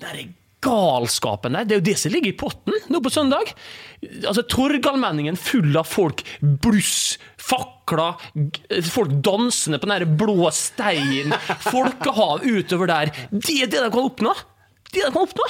[0.00, 0.24] Det er
[0.64, 3.52] galskapen der, det er jo det som ligger i potten nå på søndag.
[4.24, 11.32] Altså Torgallmenningen full av folk, bluss, fakler, g- folk dansende på den blå steinen,
[11.70, 13.12] folkehav utover der.
[13.30, 14.34] Det er det de kan oppnå!
[14.92, 15.46] Det de kan oppnå!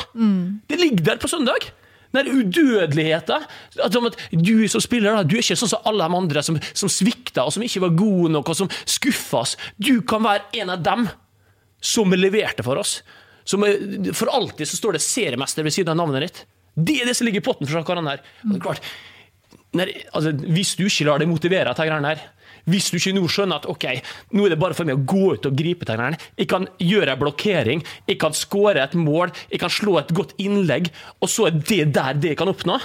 [0.68, 1.70] Det ligger der på søndag.
[2.16, 3.44] Den udødeligheten.
[3.84, 7.44] At du som spiller, du er ikke sånn som alle de andre som, som svikta,
[7.44, 9.56] og som ikke var gode nok, og som skuffa oss.
[9.76, 11.08] Du kan være en av dem
[11.84, 13.00] som leverte for oss.
[13.46, 13.62] Som
[14.16, 16.40] for alltid så står det seriemester ved siden av navnet ditt.
[16.76, 18.24] Det er det som ligger i potten for karene her.
[18.44, 18.88] Og det er klart,
[19.76, 22.24] når, altså, hvis du ikke lar deg motivere av greiene her,
[22.66, 23.84] hvis du ikke nå skjønner at ok,
[24.34, 27.14] nå er det bare for meg å gå ut og gripe greiene, jeg kan gjøre
[27.14, 30.90] en blokkering, jeg kan skåre et mål, jeg kan slå et godt innlegg,
[31.22, 32.80] og så er det der det jeg kan oppnå,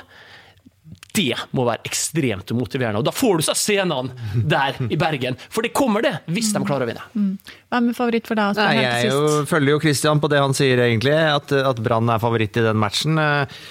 [1.18, 3.02] det må være ekstremt motiverende.
[3.02, 4.16] Og da får du så scenene
[4.54, 5.38] der i Bergen.
[5.52, 7.36] For det kommer det, hvis de klarer å vinne.
[7.72, 8.60] Hvem er favoritt for deg?
[8.60, 11.16] Nei, jeg jo, følger jo Christian på det han sier, egentlig.
[11.16, 13.20] At, at Brann er favoritt i den matchen.
[13.22, 13.62] Eh,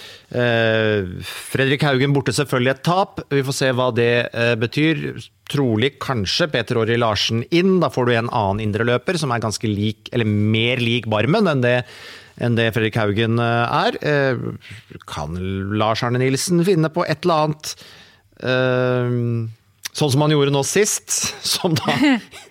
[0.42, 3.20] eh, Fredrik Haugen borte, selvfølgelig et tap.
[3.33, 5.05] Vi får se hva det eh, betyr.
[5.50, 7.79] Trolig kanskje Peter Åri Larsen inn.
[7.83, 11.64] Da får du en annen indreløper som er ganske lik, eller mer lik Barmen enn
[11.64, 11.79] det,
[12.38, 13.98] enn det Fredrik Haugen eh, er.
[14.04, 15.34] Eh, kan
[15.80, 17.74] Lars Arne Nilsen finne på et eller annet
[18.44, 19.16] eh,
[19.90, 21.10] Sånn som han gjorde nå sist,
[21.56, 21.96] som da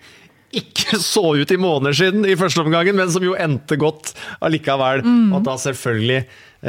[0.60, 4.12] ikke så ut i måneder siden i første omgangen, men som jo endte godt
[4.44, 5.00] allikevel.
[5.30, 6.24] Og at da selvfølgelig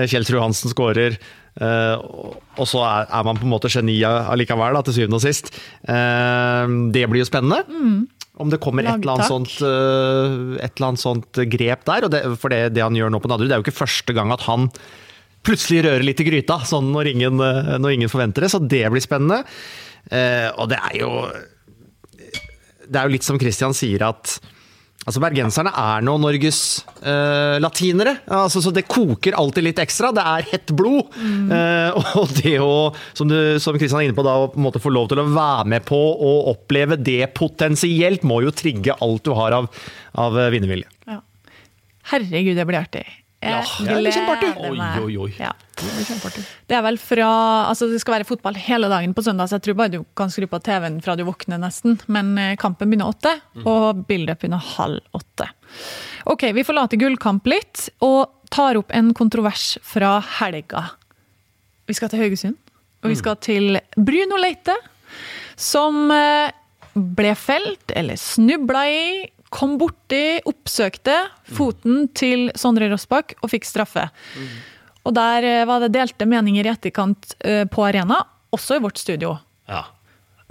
[0.08, 1.18] Kjell Tru Hansen skårer.
[1.60, 5.50] og- og så er, man på en måte geni allikevel, da, til syvende og sist.
[6.94, 7.64] Det blir jo spennende.
[8.42, 12.08] Om det kommer et eller, sånt, eh, et eller annet sånt grep der.
[12.08, 14.16] Og det, for det, det han gjør nå på Nadderud, det er jo ikke første
[14.18, 14.68] gang at han
[15.46, 18.52] plutselig rører litt i gryta, sånn når ingen, eh, når ingen forventer det.
[18.54, 19.44] Så det blir spennende.
[20.10, 21.12] Eh, og det er jo
[22.92, 24.40] Det er jo litt som Christian sier, at
[25.08, 26.60] altså bergenserne er nå Norges
[27.02, 28.18] uh, latinere.
[28.30, 30.12] Altså, så det koker alltid litt ekstra.
[30.16, 31.10] Det er hett blod.
[31.22, 34.68] Eh, og det å, som, du, som Christian er inne på, da, å på en
[34.68, 38.98] måte få lov til å være med på å oppleve det potensielt, må jo trigge
[39.02, 39.72] alt du har av,
[40.22, 40.90] av eh, vinnervilje.
[41.10, 41.22] Ja.
[42.14, 43.06] Herregud, det blir artig.
[43.42, 44.50] Jeg Ja, det kjempeartig.
[44.62, 45.32] Oi, oi, oi.
[45.40, 45.52] Ja.
[46.70, 47.30] Det er vel fra
[47.72, 50.30] Altså, det skal være fotball hele dagen på søndag, så jeg tror bare du kan
[50.30, 51.98] skru på TV-en fra du våkner, nesten.
[52.12, 53.34] Men eh, kampen begynner åtte,
[53.66, 55.50] og build-up begynner halv åtte.
[56.30, 60.86] Ok, vi forlater gullkamp litt, og tar opp en kontrovers fra helga.
[61.90, 62.58] Vi skal til Haugesund,
[63.02, 64.76] og vi skal til Bruno Leite,
[65.58, 66.52] som eh,
[66.94, 69.06] ble felt, eller snubla i,
[69.52, 71.18] kom borti, oppsøkte
[71.52, 74.08] foten til Sondre Rossbakk og fikk straffe.
[75.02, 78.22] Og der eh, var det delte meninger i etterkant eh, på arena,
[78.56, 79.36] også i vårt studio.
[79.70, 79.86] Ja.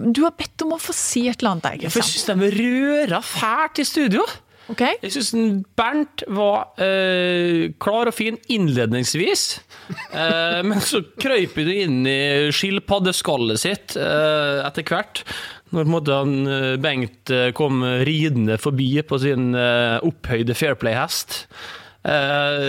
[0.00, 2.00] Du har bedt om å få si et eller annet der, sant?
[2.00, 4.24] jeg syns de røra fælt i studio.
[4.70, 4.98] Okay.
[5.02, 5.32] Jeg syns
[5.78, 9.48] Bernt var eh, klar og fin innledningsvis.
[10.10, 15.22] Eh, men så krøyper du inn i skilpaddeskallet sitt eh, etter hvert.
[15.70, 20.56] Når på en måte han, eh, Bengt eh, kom ridende forbi på sin eh, opphøyde
[20.58, 21.44] Fairplay-hest.
[22.00, 22.66] Eh,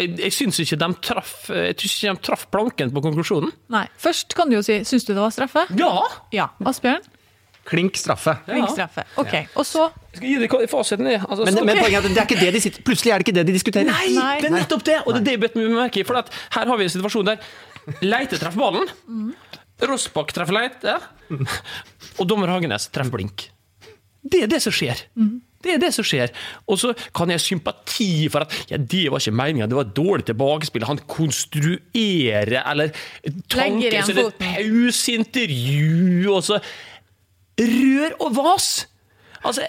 [0.00, 3.52] jeg jeg syns ikke de traff Jeg synes ikke de traff planken på konklusjonen.
[3.72, 3.84] Nei.
[4.00, 5.66] Først kan du jo si syns du det var straffe?
[5.78, 5.92] Ja!
[6.32, 6.48] Ja.
[6.64, 7.04] Asbjørn?
[7.68, 8.34] Klink straffe.
[8.48, 9.04] Flink straffe.
[9.20, 9.34] Ok.
[9.54, 11.06] Og så Jeg skal gi deg fasiten.
[11.06, 13.28] Altså, Men, men poenget er at det er ikke det de sitter, plutselig er det
[13.28, 13.86] ikke det de diskuterer.
[13.86, 14.32] Nei, Nei.
[14.42, 14.96] det er nettopp det!
[15.06, 16.06] Og det er det jeg bet meg merke i.
[16.08, 17.44] For at her har vi en situasjon der
[18.02, 18.90] Leite treffer ballen,
[19.88, 20.98] Rossbakk treffer Leite,
[22.20, 23.48] og dommer Hagenes treffer blink.
[24.22, 25.00] Det er det som skjer.
[25.62, 26.30] Det er det som skjer.
[26.70, 29.86] Og så kan jeg ha sympati for at ja, det var ikke meninga, det var
[29.86, 30.86] et dårlig tilbakespill.
[30.86, 32.94] Han konstruerer eller
[33.50, 36.62] tanker så det er pauseintervju, og så
[37.62, 38.68] Rør og vas!
[39.42, 39.66] Altså,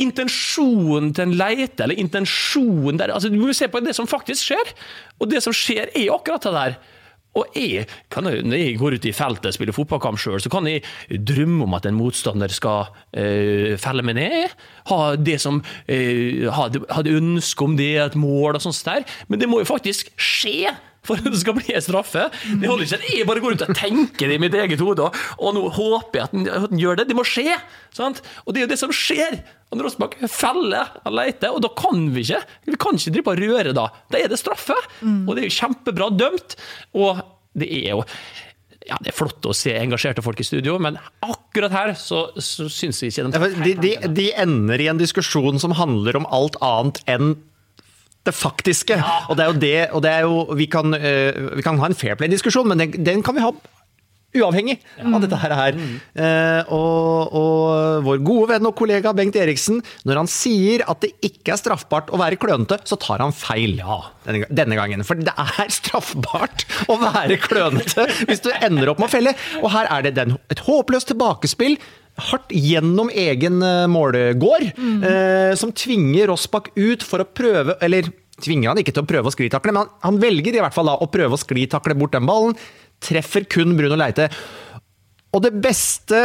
[0.00, 4.06] Intensjonen til en leite, eller intensjonen der altså, Du må jo se på det som
[4.06, 4.74] faktisk skjer.
[5.18, 6.76] Og det som skjer, er akkurat det der.
[7.34, 10.66] Og jeg, jo- Når jeg går ut i feltet og spiller fotballkamp sjøl, så kan
[10.70, 10.82] jeg
[11.26, 12.84] drømme om at en motstander skal
[13.16, 14.54] øh, felle meg ned.
[14.86, 18.82] Ha det som øh, ha, det- ha det ønske om det, et mål og sånt
[18.86, 19.02] der.
[19.28, 20.70] Men det må jo faktisk skje
[21.06, 22.28] for at det skal bli en straffe.
[22.60, 25.10] Det holder ikke at jeg bare går ut og tenker det i mitt eget hode,
[25.38, 27.08] og, nå håper jeg at den, at den gjør det.
[27.10, 27.58] Det må skje!
[27.94, 28.22] Sant?
[28.44, 29.38] Og det er jo det som skjer.
[29.72, 33.42] Han Rossbakk feller og leter, og da kan vi ikke Vi kan ikke drive og
[33.42, 33.88] røre da.
[34.12, 34.76] Da er det straffe!
[35.28, 36.58] Og det er jo kjempebra dømt.
[36.96, 37.22] Og
[37.58, 38.02] det er jo
[38.84, 42.68] ja, Det er flott å se engasjerte folk i studio, men akkurat her så, så
[42.72, 47.00] syns jeg ikke De, de, de ender i en diskusjon som handler om alt annet
[47.10, 47.34] enn
[48.24, 48.98] det faktiske.
[49.28, 51.90] Og det er jo det, og det er jo, vi, kan, uh, vi kan ha
[51.90, 53.52] en fair play-diskusjon, men den, den kan vi ha
[54.34, 55.76] uavhengig av dette her.
[55.78, 55.96] Mm.
[56.18, 61.12] Uh, og, og vår gode venn og kollega Bengt Eriksen, når han sier at det
[61.26, 65.04] ikke er straffbart å være klønete, så tar han feil denne, denne gangen.
[65.06, 69.36] For det er straffbart å være klønete hvis du ender opp med å felle.
[69.62, 71.78] Og her er det den, et håpløst tilbakespill
[72.14, 73.58] hardt gjennom egen
[73.90, 74.68] målgård, målgård,
[75.08, 78.10] eh, som tvinger Rossbakk ut for å prøve Eller
[78.42, 80.90] tvinger han ikke til å prøve å sklitakle, men han, han velger i hvert fall
[80.90, 82.56] da å prøve å sklitakle bort den ballen.
[83.04, 84.26] Treffer kun Bruno Leite.
[85.34, 86.18] Og det beste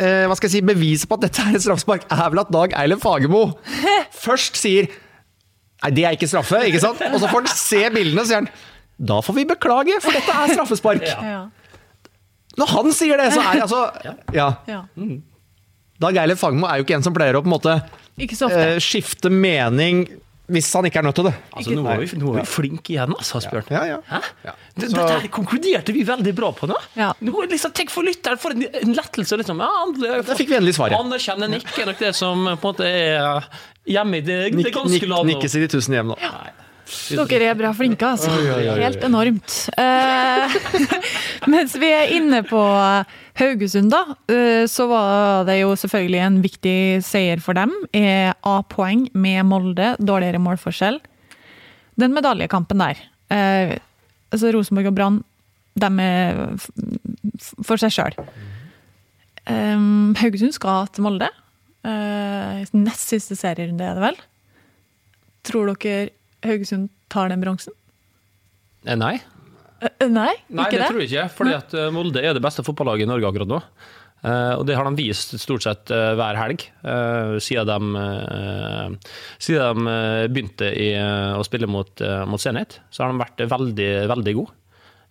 [0.00, 2.54] eh, hva skal jeg si, beviset på at dette er et straffespark, er vel at
[2.56, 3.50] Dag Eilend Fagermo
[4.26, 4.88] først sier
[5.84, 7.02] Nei, det er ikke straffe, ikke sant?
[7.12, 8.48] Og så får han se bildene, og sier han
[8.96, 11.02] da får vi beklage, for dette er straffespark.
[11.04, 11.40] Ja.
[12.56, 13.80] Når han sier det, så er det altså
[14.40, 14.48] Ja.
[14.66, 14.82] ja.
[16.00, 17.74] Dag Eilif Fagermo er jo ikke en som pleier å på en måte
[18.20, 18.62] Ikke så ofte.
[18.76, 20.06] eh, skifte mening
[20.46, 21.32] hvis han ikke er nødt til det.
[21.58, 23.64] Altså, nå er vi, nå er vi flinke igjen, altså, Asbjørn.
[23.74, 23.96] Ja, ja.
[24.06, 24.20] Hæ?
[24.44, 24.52] Ja.
[24.76, 26.76] Det- Så- Dette her konkluderte vi veldig bra på nå.
[26.94, 27.08] Ja.
[27.20, 29.34] nå liksom, tenk for lytteren, for en, en lettelse.
[29.40, 29.58] Liksom.
[29.58, 30.94] Ja, andre- Da fikk vi endelig svaret.
[31.00, 33.42] Anerkjenne nikk er nok det som på en måte er
[33.90, 36.20] hjemme i det, det ganske lave nikkes i de tusen hjem nå.
[36.86, 38.30] Dere er bra flinke, altså.
[38.78, 39.54] Helt enormt.
[39.74, 40.56] Eh,
[41.52, 42.60] mens vi er inne på
[43.40, 47.74] Haugesund, da, eh, så var det jo selvfølgelig en viktig seier for dem.
[47.96, 51.00] Er A-poeng med Molde, dårligere målforskjell.
[51.98, 53.00] Den medaljekampen der.
[53.34, 53.74] Eh,
[54.30, 55.24] altså Rosenborg og Brann,
[55.76, 56.44] de er
[57.66, 58.14] for seg sjøl.
[59.46, 61.28] Haugesund skal til Molde.
[61.86, 64.16] Uh, nest siste serierunde er det vel.
[65.46, 66.08] Tror dere
[66.44, 67.74] Haugesund tar den bronsen?
[68.84, 69.16] Eh, Nei.
[69.80, 70.88] Eh, nei, Nei, ikke det, det?
[70.88, 71.28] tror jeg ikke.
[71.36, 73.62] Fordi at eh, Molde er det beste fotballaget i Norge akkurat nå.
[74.26, 79.00] Eh, og det har de vist stort sett hver helg, eh, siden de,
[79.38, 80.92] siden de begynte i,
[81.36, 82.80] å spille mot, uh, mot Senhet.
[82.90, 84.56] Så har de vært veldig, veldig gode.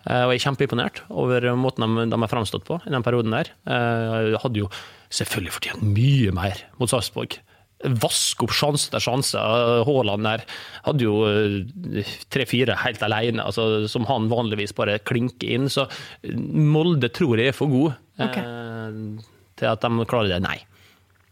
[0.05, 3.33] Eh, og jeg er kjempeimponert over måten de, de har framstått på i den perioden
[3.33, 3.49] der.
[3.65, 4.69] Eh, hadde jo
[5.13, 7.39] selvfølgelig fortjent mye mer mot Sarpsborg.
[7.83, 9.41] Vaske opp sjanse etter sjanse.
[9.85, 10.45] Haaland der
[10.87, 15.67] hadde jo eh, tre-fire helt alene, altså, som han vanligvis bare klinker inn.
[15.69, 15.83] Så
[16.31, 18.41] Molde tror jeg er for god okay.
[18.41, 19.27] eh,
[19.59, 20.39] til at de klarer det.
[20.47, 20.57] Nei.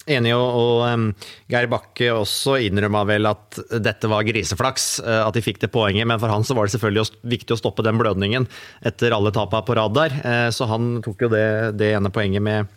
[0.04, 1.14] Enig, og, og
[1.48, 6.04] Geir Bakke også innrømma vel at dette var griseflaks, eh, at de fikk det poenget.
[6.12, 8.50] Men for han så var det selvfølgelig å- viktig å stoppe den blødningen
[8.84, 10.18] etter alle tapene på rad der.
[10.28, 11.46] Eh, Så han tok jo det,
[11.80, 12.68] det ene poenget med,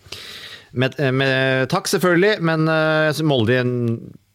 [0.77, 2.37] med, med takk, selvfølgelig.
[2.45, 3.75] Men eh, Molde i en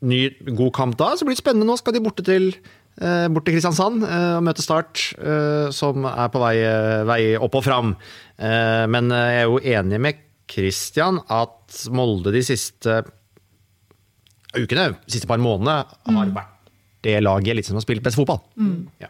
[0.01, 0.21] ny,
[0.57, 1.11] god kamp da.
[1.17, 1.77] Så blir det spennende nå.
[1.79, 6.33] Skal de borte til eh, bort til Kristiansand eh, og møte Start, eh, som er
[6.33, 7.95] på vei, eh, vei opp og fram.
[8.41, 13.01] Eh, Men eh, jeg er jo enig med Christian at Molde de siste
[14.57, 16.57] ukene, de siste par månedene, har vært
[17.05, 18.41] det laget som har spilt best fotball.
[19.01, 19.07] Ja.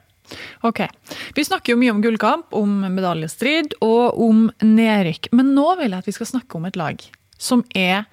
[0.64, 0.84] Ok.
[1.36, 5.32] Vi snakker jo mye om gullkamp, om medaljestrid og om nedrykk.
[5.36, 7.02] Men nå vil jeg at vi skal snakke om et lag
[7.42, 8.06] som er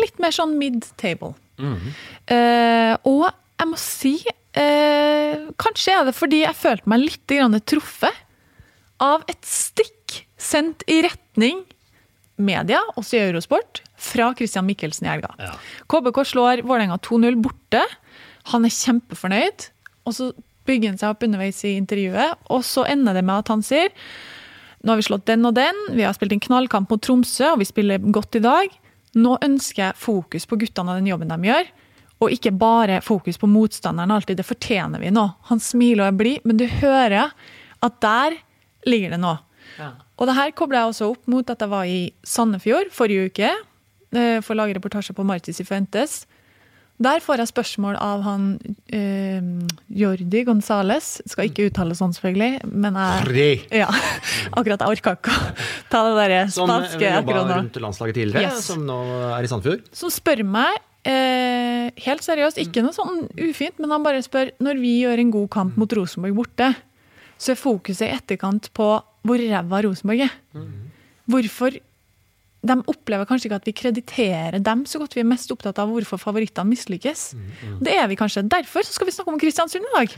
[0.00, 1.34] litt mer sånn mid-table.
[1.60, 4.10] Eh, og jeg må si
[4.60, 8.18] eh, Kanskje er det fordi jeg følte meg litt grann truffet
[9.00, 11.62] av et stikk sendt i retning
[12.36, 15.32] media, også i Eurosport, fra Christian Michelsen i helga.
[15.88, 17.80] KBK slår Vålerenga 2-0 borte.
[18.52, 19.70] Han er kjempefornøyd.
[20.06, 20.30] Og så
[20.68, 23.92] bygger han seg opp underveis i intervjuet, og så ender det med at han sier
[24.86, 27.58] nå har vi slått den og den, vi har spilt en knallkamp mot Tromsø, og
[27.58, 28.70] vi spiller godt i dag.
[29.18, 31.72] Nå ønsker jeg fokus på guttene og den jobben de gjør,
[32.22, 34.38] og ikke bare fokus på motstanderen alltid.
[34.38, 35.24] Det fortjener vi nå.
[35.50, 37.34] Han smiler og er blid, men du hører
[37.84, 38.38] at der
[38.86, 39.40] ligger det noe.
[40.16, 43.50] Og det her kobler jeg også opp mot at jeg var i Sandefjord forrige uke
[43.50, 46.22] eh, for å lage reportasje på Martis i Fuentes.
[47.02, 48.44] Der får jeg spørsmål av han
[48.88, 49.44] eh,
[50.00, 51.18] Jordi Gonzales.
[51.28, 53.90] Skal ikke uttale sånn, selvfølgelig, men jeg Ja,
[54.56, 55.54] akkurat jeg orka ikke å
[55.92, 58.64] ta det der Som spanske jobba rundt landslaget tidligere, Yes.
[58.70, 58.96] som nå
[59.36, 59.84] er i Sandefjord.
[59.92, 64.80] Som spør meg, eh, helt seriøst, ikke noe sånn ufint, men han bare spør når
[64.80, 66.72] vi gjør en god kamp mot Rosenborg borte,
[67.36, 68.88] så er fokuset i etterkant på
[69.26, 70.32] hvor ræva Rosenborg er.
[71.28, 71.76] Hvorfor
[72.66, 75.14] de opplever kanskje ikke at vi krediterer dem så godt.
[75.14, 77.22] Vi er mest opptatt av hvorfor favorittene mislykkes.
[77.84, 78.42] Det er vi kanskje.
[78.48, 80.16] Derfor så skal vi snakke om Kristiansund i dag.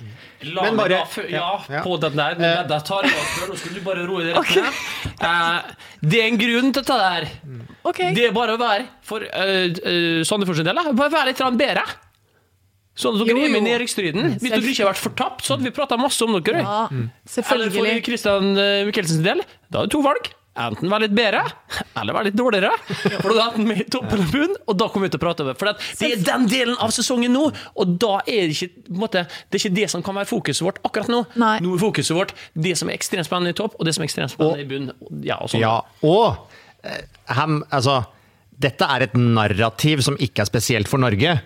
[0.54, 2.38] La Men meg bare- da, ja, ja, på den der.
[2.38, 3.48] Men der tar jeg før.
[3.52, 4.82] Nå skal du bare roe deg rett ned.
[5.20, 5.62] Uh,
[6.00, 7.28] det er en grunn til dette her.
[7.84, 8.14] Okay.
[8.14, 11.84] Det er bare å være, for uh, uh, Sandefjord sin del, bare være litt bedre.
[12.98, 14.32] Sånn at dere Jo, er med i nedrykksstriden.
[14.42, 16.64] Hvis dere ikke har vært fortapt, så hadde vi prata masse om dere.
[16.64, 16.88] ja,
[17.30, 17.78] selvfølgelig.
[17.78, 18.06] Eller for.
[18.08, 20.32] Kristian uh, Michelsens del, da er det to valg.
[20.58, 21.44] Enten være litt bedre,
[22.00, 22.72] eller være litt dårligere.
[22.88, 25.24] For da er enten med i topp eller bunn, og da kommer vi til å
[25.24, 25.58] prate over.
[25.60, 29.60] For det er den delen av sesongen nå, og da er det ikke, måte, det
[29.60, 31.24] er ikke det som kan være fokuset vårt akkurat nå.
[31.38, 31.56] Nei.
[31.64, 34.10] Nå er fokuset vårt det som er ekstremt spennende i topp, og det som er
[34.10, 34.90] ekstremt spennende i bunn.
[35.26, 35.62] Ja, og sånn.
[35.62, 36.50] Ja, og
[37.38, 38.00] hem, altså,
[38.58, 41.38] dette er et narrativ som ikke er spesielt for Norge.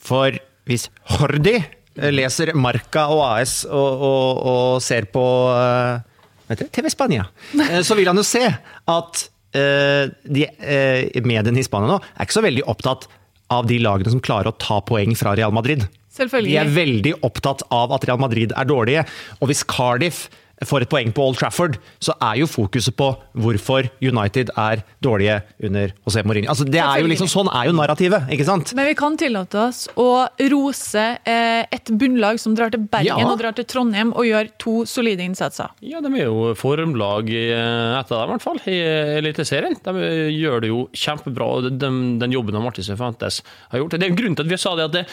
[0.00, 0.36] For
[0.68, 6.06] hvis Hordi eh, leser Marka og AS og, og, og ser på eh,
[6.50, 9.22] vet du, TV Spania, eh, så vil han jo se at
[9.56, 13.08] uh, de uh, mediene i Spania nå er ikke så veldig opptatt
[13.50, 15.86] av de lagene som klarer å ta poeng fra Real Madrid.
[16.14, 16.52] Selvfølgelig.
[16.52, 19.02] De er veldig opptatt av at Real Madrid er dårlige.
[19.40, 20.28] Og hvis Cardiff
[20.66, 23.06] får et poeng på Old Trafford, så er jo fokuset på
[23.40, 26.50] hvorfor United er dårlige under José Mourinho.
[26.52, 28.74] Altså, det er jo liksom, sånn er jo narrativet, ikke sant?
[28.76, 30.08] Men vi kan tillate oss å
[30.52, 33.26] rose eh, et bunnlag som drar til Bergen Ja.
[33.30, 35.72] og drar til Trondheim og gjør to solide innsatser.
[35.80, 39.78] Ja, de er jo formlag etter eh, dem, i hvert fall, i eh, Eliteserien.
[39.84, 43.40] De gjør det jo kjempebra, og den, den jobben av Martin Sefantes
[43.72, 43.96] har gjort.
[43.96, 45.06] Det er en grunn til at vi sa det at det,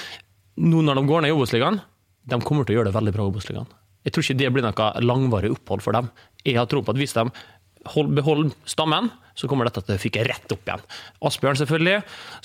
[0.60, 1.80] nå når de går ned i Obos-ligaen,
[2.28, 3.70] de kommer til å gjøre det veldig bra i Obos-ligaen.
[4.08, 6.08] Jeg tror ikke det blir noe langvarig opphold for dem.
[6.48, 7.26] Jeg har tro på at hvis de
[7.92, 10.86] hold, beholder stammen, så kommer dette til å fyke rett opp igjen.
[11.28, 11.98] Asbjørn, selvfølgelig,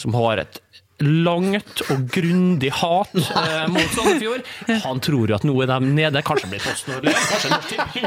[0.02, 0.58] som har et
[1.02, 4.44] langt og grundig hat eh, mot Sandefjord.
[4.84, 6.20] Han tror jo at nå er de nede.
[6.26, 8.04] Kanskje blir Post Nord kanskje Norsk Tipping.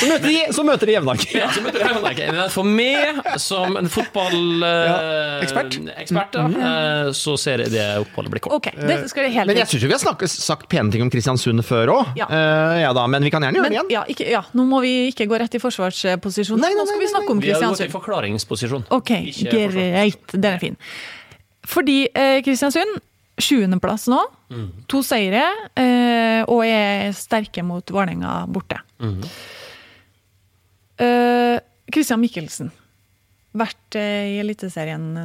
[0.00, 1.34] Så møter de, så møter de Jevnaker.
[1.36, 2.26] Ja, så møter jeg Jevnaker.
[2.38, 4.08] Men For meg, som en ekspert.
[4.14, 8.56] fotballekspert, eh, så ser jeg det oppholdet blir kort.
[8.60, 11.10] Ok, det skal det helt Men jeg syns vi har snakket, sagt pene ting om
[11.12, 12.04] Kristiansund før òg.
[12.20, 12.26] Ja.
[12.80, 13.92] ja da, men vi kan gjerne gjøre Men, det igjen.
[13.98, 16.58] ja, ikke, ja, nå må vi ikke gå rett i forsvarsposisjon.
[16.60, 17.92] Nei, nei, Nå skal nei, vi snakke om Vi har gått i Kristiansund.
[17.98, 18.82] forklaringsposisjon.
[18.96, 19.76] Ok, Ikke forsvar.
[19.76, 20.24] greit.
[20.36, 20.76] Den er fin.
[21.70, 22.98] Fordi eh, Kristiansund,
[23.40, 24.18] sjuendeplass nå.
[24.90, 25.44] To seire,
[25.78, 28.80] eh, og er sterke mot Vålerenga borte.
[31.00, 31.56] Eh,
[31.94, 32.72] Christian Michelsen.
[33.56, 35.24] Vært eh, i Eliteserien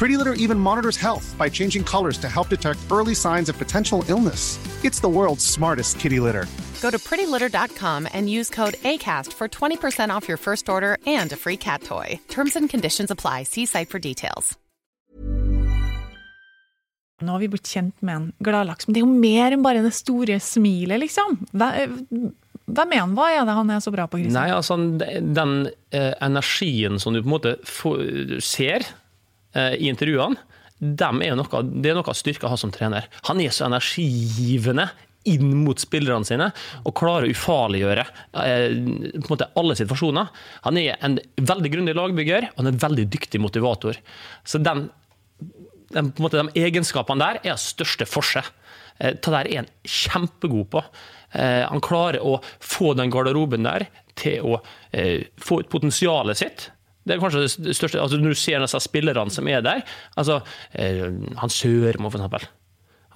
[0.00, 4.02] Pretty Litter even monitors health by changing colors to help detect early signs of potential
[4.08, 4.58] illness.
[4.82, 6.46] It's the world's smartest kitty litter.
[6.80, 11.36] Go to prettylitter.com and use code ACAST for 20% off your first order and a
[11.36, 12.18] free cat toy.
[12.28, 13.42] Terms and conditions apply.
[13.42, 14.56] See site for details.
[17.20, 19.82] Nå har vi blitt kjent med en gladlaks, men det er jo mer enn bare
[19.84, 21.36] det store smilet, liksom.
[21.52, 23.12] Hvem er han?
[23.18, 24.38] Hva er det han er så bra på, Grisen?
[24.38, 25.52] Nei, altså den
[25.92, 28.99] eh, energien som du på en måte får, ser eh,
[29.54, 30.38] i intervjuene,
[30.80, 33.08] dem er noe, det er noe av styrka ha som trener.
[33.28, 34.88] Han er så energigivende
[35.28, 36.46] inn mot spillerne sine
[36.88, 38.04] og klarer å ufarliggjøre
[38.40, 40.30] eh, på en måte alle situasjoner.
[40.64, 44.00] Han er en veldig grundig lagbygger og han er en veldig dyktig motivator.
[44.48, 44.86] Så den,
[45.92, 48.44] den, måte, de egenskapene der er av største forse.
[48.98, 50.84] Eh, Det der er han kjempegod på.
[51.34, 56.70] Eh, Han klarer å få den garderoben der til å eh, få ut potensialet sitt.
[57.04, 59.84] Det er kanskje det største, altså Når du ser disse spillerne som er der,
[60.20, 60.40] altså
[60.72, 61.06] eh,
[61.40, 62.46] han Sørmo for eksempel.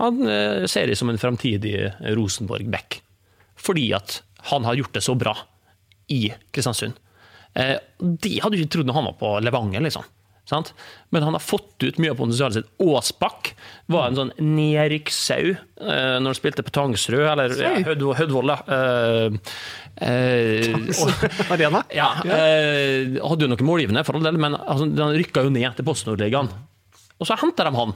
[0.00, 1.76] Han eh, ser det som en fremtidig
[2.16, 3.00] Rosenborg-back.
[3.60, 5.36] Fordi at han har gjort det så bra
[6.12, 6.98] i Kristiansund.
[7.54, 10.04] De hadde ikke trodd når han var på Levanger, liksom.
[10.44, 10.74] Sant?
[11.08, 12.66] Men han har fått ut mye av potensialet sitt.
[12.84, 13.54] Åsbakk
[13.88, 18.52] var en sånn nedrykkssau eh, når han spilte på Tangsrud, eller ja, Hødvo- Hødvoll.
[18.52, 19.38] Eh,
[20.04, 21.24] eh, og-
[21.54, 21.80] Arena?
[21.96, 25.76] ja, eh, hadde jo noe målgivende, for all del, men altså, han rykka jo ned
[25.78, 26.50] til PostNord-ligaen.
[27.20, 27.94] Og så henter de han.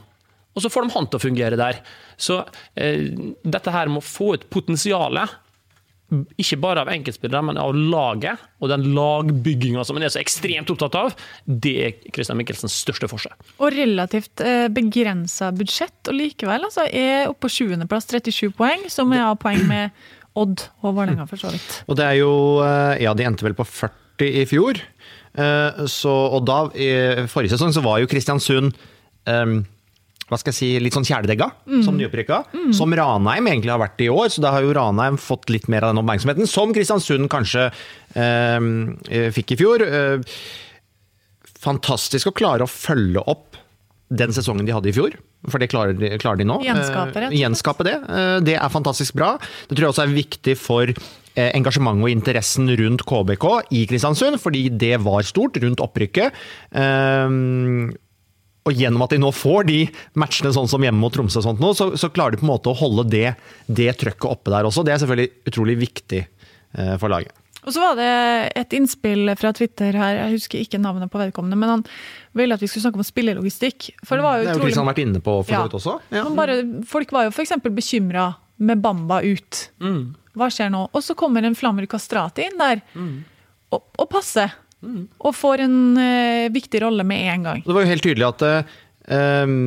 [0.57, 1.81] Og så får de han til å fungere der.
[2.17, 2.39] Så
[2.75, 3.11] eh,
[3.45, 5.29] dette her med å få ut potensialet,
[6.41, 10.71] ikke bare av enkeltspillere, men av laget, og den lagbygginga som han er så ekstremt
[10.73, 11.13] opptatt av,
[11.45, 13.31] det er Christian Michelsens største forse.
[13.59, 19.13] Og relativt eh, begrensa budsjett, og likevel altså, er oppe på sjuendeplass, 37 poeng, som
[19.13, 19.93] er av poeng med
[20.39, 21.81] Odd og Vålerenga, for så vidt.
[21.89, 22.31] Og det er jo
[22.65, 24.81] eh, Ja, de endte vel på 40 i fjor.
[25.39, 26.89] Eh, Så, og da, i
[27.31, 28.73] forrige sesong, så var jo Kristiansund
[29.29, 29.59] eh,
[30.29, 31.47] hva skal jeg si, litt sånn kjæledegga,
[31.85, 32.43] som nyopprykka.
[32.77, 35.83] Som Ranheim egentlig har vært i år, så da har jo Ranheim fått litt mer
[35.87, 37.67] av den oppmerksomheten, som Kristiansund kanskje
[38.13, 38.59] eh,
[39.09, 39.81] eh, fikk i fjor.
[39.87, 40.35] Eh,
[41.59, 43.57] fantastisk å klare å følge opp
[44.09, 45.17] den sesongen de hadde i fjor.
[45.49, 46.57] For det klarer de, klarer de nå.
[46.65, 47.35] Gjenskape, Eh.
[47.39, 47.93] Gjenskape det.
[48.09, 49.37] Eh, Det er fantastisk bra.
[49.69, 54.39] Det tror jeg også er viktig for eh, engasjementet og interessen rundt KBK i Kristiansund,
[54.41, 56.33] fordi det var stort rundt opprykket.
[58.67, 59.79] Og gjennom at de nå får de
[60.19, 62.51] matchene sånn som hjemme mot Tromsø, og sånt nå, så, så klarer de på en
[62.51, 63.33] måte å holde det,
[63.65, 64.83] det trøkket oppe der også.
[64.85, 67.33] Det er selvfølgelig utrolig viktig eh, for laget.
[67.67, 68.09] Og så var det
[68.57, 71.83] et innspill fra Twitter her, jeg husker ikke navnet på vedkommende, men han
[72.37, 73.89] ville at vi skulle snakke om spillelogistikk.
[74.07, 75.75] For det var jo Det er jo utrolig Kristian vært inne på for så vidt
[75.79, 75.97] også.
[76.15, 76.23] Ja.
[76.37, 76.55] Bare,
[76.87, 77.57] folk var jo f.eks.
[77.67, 78.29] bekymra
[78.63, 79.65] med Bamba ut.
[80.39, 80.85] Hva skjer nå?
[80.95, 84.55] Og så kommer en Flammer Kastrati inn der og, og passer.
[84.79, 87.63] Og får en uh, viktig rolle med en gang.
[87.65, 89.57] Det var jo helt tydelig at uh,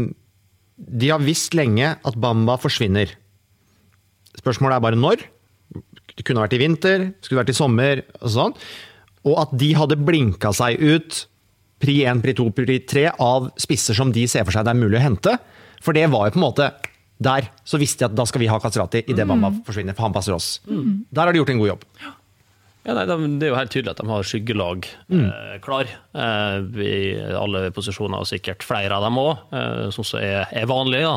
[0.82, 3.12] de har visst lenge at Bamba forsvinner.
[4.38, 5.26] Spørsmålet er bare når.
[6.12, 8.56] Det kunne vært i vinter, skulle vært i sommer og sånn.
[9.28, 11.26] Og at de hadde blinka seg ut
[11.82, 14.80] pri 1, pri 2, pri 3 av spisser som de ser for seg det er
[14.80, 15.36] mulig å hente.
[15.82, 16.70] For det var jo på en måte
[17.22, 20.14] der så visste de at da skal vi ha Kastrati idet Bamba forsvinner, for han
[20.14, 20.56] passer oss.
[20.66, 21.84] Der har de gjort en god jobb.
[22.84, 26.56] Ja, nei, de- Det er jo helt tydelig at de har skyggelag eh, klar eh,
[26.82, 31.02] i alle posisjoner, og sikkert flere av dem òg, eh, som er, er vanlig.
[31.04, 31.12] Ja.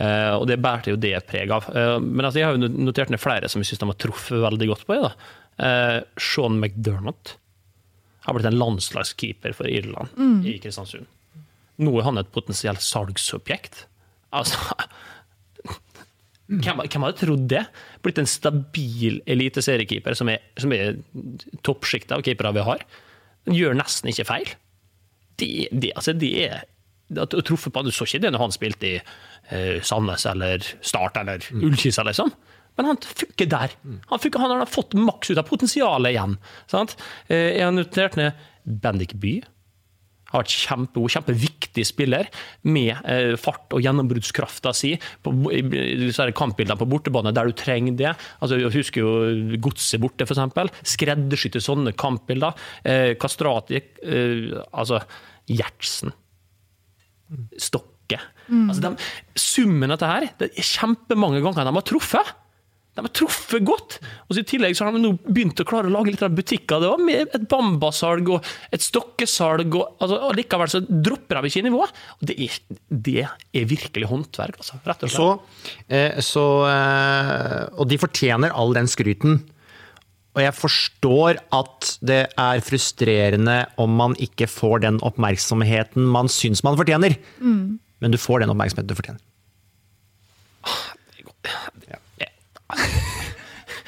[0.00, 1.68] Eh, og det bærte jo det preg av.
[1.76, 4.40] Eh, men altså, jeg har jo notert ned flere som jeg syns de har truffet
[4.46, 4.96] veldig godt på.
[5.04, 5.12] Da.
[5.60, 7.36] Eh, Sean McDermott
[8.24, 10.08] har blitt en landslagskeeper for Irland
[10.48, 11.04] i Kristiansund.
[11.84, 13.84] Nå er han et potensielt salgsobjekt.
[14.32, 14.56] Altså
[16.52, 17.62] hvem, hvem hadde trodd det?
[18.04, 20.98] Blitt en stabil eliteseriekeeper som er, som er
[21.64, 22.84] toppsjiktet av keepere vi har.
[23.48, 24.52] Den gjør nesten ikke feil.
[25.40, 26.66] Det, det, altså det er
[27.14, 30.64] det å truffe på, Du så ikke det når han spilte i uh, Sandnes eller
[30.84, 32.32] Start eller Ullkisa, liksom.
[32.74, 33.74] Men han funker der.
[34.10, 36.38] Han, funker, han har fått maks ut av potensialet igjen.
[36.70, 36.96] Sant?
[37.30, 39.38] Uh, jeg har notert ned Bendik By
[40.34, 42.28] har vært kjempegod, kjempeviktig spiller
[42.66, 45.32] med eh, fart og gjennombruddskrafta si på
[46.34, 48.12] kampbildene på bortebane der du trenger det.
[48.40, 50.84] Altså, jeg husker jo Godset borte, f.eks.
[50.94, 52.54] Skreddersydde sånne kampbilder.
[52.84, 55.00] Eh, Kastrati, eh, altså
[55.50, 56.14] Gjertsen.
[57.60, 58.20] Stokke.
[58.48, 59.10] Altså, de,
[59.40, 62.34] summen av dette her, det er kjempemange ganger de har truffet.
[62.94, 63.96] De har truffet godt.
[64.28, 66.34] Og så I tillegg så har de nå begynt å klare å lage litt av
[66.36, 69.74] butikker det også, med et bambasalg og et stokkesalg.
[69.74, 72.04] Og, altså, og Likevel så dropper de ikke nivået.
[72.20, 72.60] Og det er,
[73.08, 75.18] det er virkelig håndverk, altså, rett og slett.
[75.18, 79.42] Så, eh, så eh, Og de fortjener all den skryten.
[80.34, 86.64] Og jeg forstår at det er frustrerende om man ikke får den oppmerksomheten man syns
[86.66, 87.14] man fortjener.
[88.02, 89.22] Men du får den oppmerksomheten du fortjener.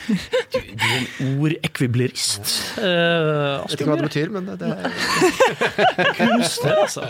[0.07, 0.15] Du,
[0.55, 2.51] du er en ordekviblerist.
[2.79, 7.09] Uh, vet ikke hva det betyr, men det, det er kunstner, altså.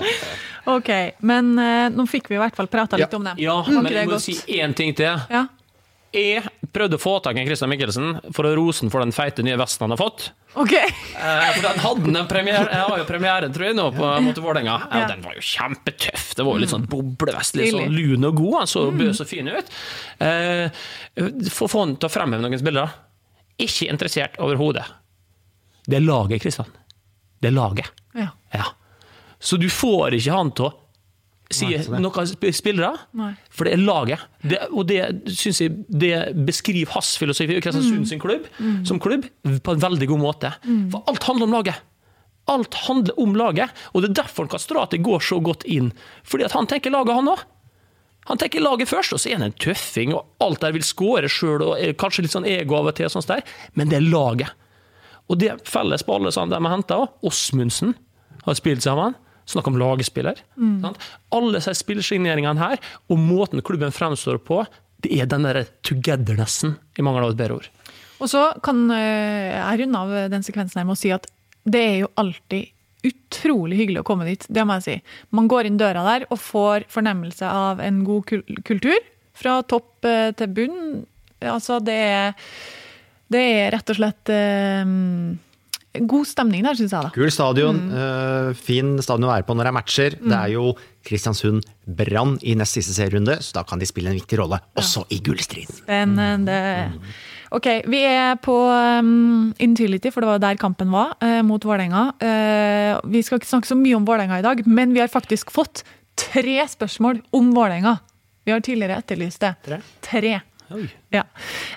[0.73, 0.89] Ok,
[1.29, 3.19] men uh, nå fikk vi i hvert fall prata litt Ja.
[3.21, 3.43] om dem.
[3.43, 4.25] Ja, men jeg må godt?
[4.25, 5.13] si én ting til.
[5.29, 5.45] Ja.
[6.17, 6.43] Jeg
[6.73, 9.57] prøvde å få tak i Christian Michelsen for å rose han for den feite nye
[9.61, 10.31] vesten han har fått.
[10.57, 10.73] Ok.
[10.73, 14.41] Eh, for den hadde en premiere, Jeg har jo premiere, tror jeg, nå på, mot
[14.41, 14.77] Vålerenga.
[14.91, 15.07] Ja, Ja.
[15.13, 16.31] Den var jo kjempetøff.
[16.39, 18.55] Det var jo litt sånn boblevest, litt sånn lun og god.
[18.63, 19.75] Han så bøs og fin ut.
[20.21, 20.71] Eh,
[21.53, 22.97] Få få han til å fremheve noen bilder.
[23.61, 24.85] Ikke interessert overhodet.
[25.87, 26.73] Det er laget, Kristian.
[27.41, 27.93] Det er laget.
[28.17, 28.31] Ja.
[28.53, 28.65] Ja.
[29.39, 30.75] Så du får ikke han til å
[31.51, 31.67] si
[32.03, 33.33] noe sp- spillere, Nei.
[33.51, 34.19] for det er laget.
[34.43, 36.15] Det, og det synes jeg det
[36.47, 38.47] beskriver hans filosofi i Kristiansund sin klubb,
[38.85, 39.29] som klubb
[39.63, 40.51] på en veldig god måte.
[40.91, 41.83] For alt handler om laget.
[42.49, 45.93] Alt handler om laget, og det er derfor Kastrati går så godt inn.
[46.25, 47.41] Fordi at han tenker laget, han òg.
[48.27, 51.29] Han tenker laget først, og så er han en tøffing, og alt der vil skåre
[51.31, 53.43] sjøl, og er kanskje litt sånn ego av og til, og sånt der.
[53.75, 54.51] men det er laget.
[55.31, 57.09] Og det er felles på alle sånne de har henta òg.
[57.27, 57.95] Åsmundsen
[58.47, 59.15] har spilt sammen.
[59.47, 60.41] Snakk om lagspiller.
[60.83, 60.99] Sant?
[61.35, 64.65] Alle disse spillersigneringene her, og måten klubben fremstår på,
[65.05, 67.69] det er den der togethernessen, i mangel av et bedre ord.
[68.17, 71.29] Og så kan eh, jeg runde av den sekvensen her med å si at
[71.67, 72.73] det er jo alltid
[73.07, 74.47] utrolig hyggelig å komme dit.
[74.49, 74.97] Det må jeg si.
[75.37, 78.33] Man går inn døra der og får fornemmelse av en god
[78.67, 78.99] kultur.
[79.37, 80.81] Fra topp eh, til bunn.
[81.45, 82.55] Altså, det er,
[83.31, 84.95] det er rett og slett eh,
[86.05, 87.13] god stemning der, syns jeg, da.
[87.15, 90.19] Kul stadion, eh, fin stadion å være på når det er matcher.
[90.21, 90.75] Det er jo
[91.07, 95.07] Kristiansund Brann i nest siste serierunde, så da kan de spille en viktig rolle, også
[95.15, 95.81] i gullstriden.
[95.85, 96.59] Spennende.
[97.55, 102.09] Ok, vi er på um, Intility, for det var der kampen var, uh, mot Vålerenga.
[102.19, 105.55] Uh, vi skal ikke snakke så mye om Vålerenga i dag, men vi har faktisk
[105.55, 105.85] fått
[106.19, 107.97] tre spørsmål om Vålerenga.
[108.47, 109.55] Vi har tidligere etterlyst det.
[109.67, 109.81] Tre?
[110.07, 110.35] Tre.
[110.75, 110.85] Oi.
[111.15, 111.23] Ja.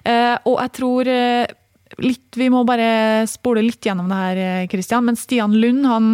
[0.02, 1.14] Uh, og jeg tror
[2.04, 5.06] litt Vi må bare spole litt gjennom det her, eh, Christian.
[5.06, 6.12] Men Stian Lund, han,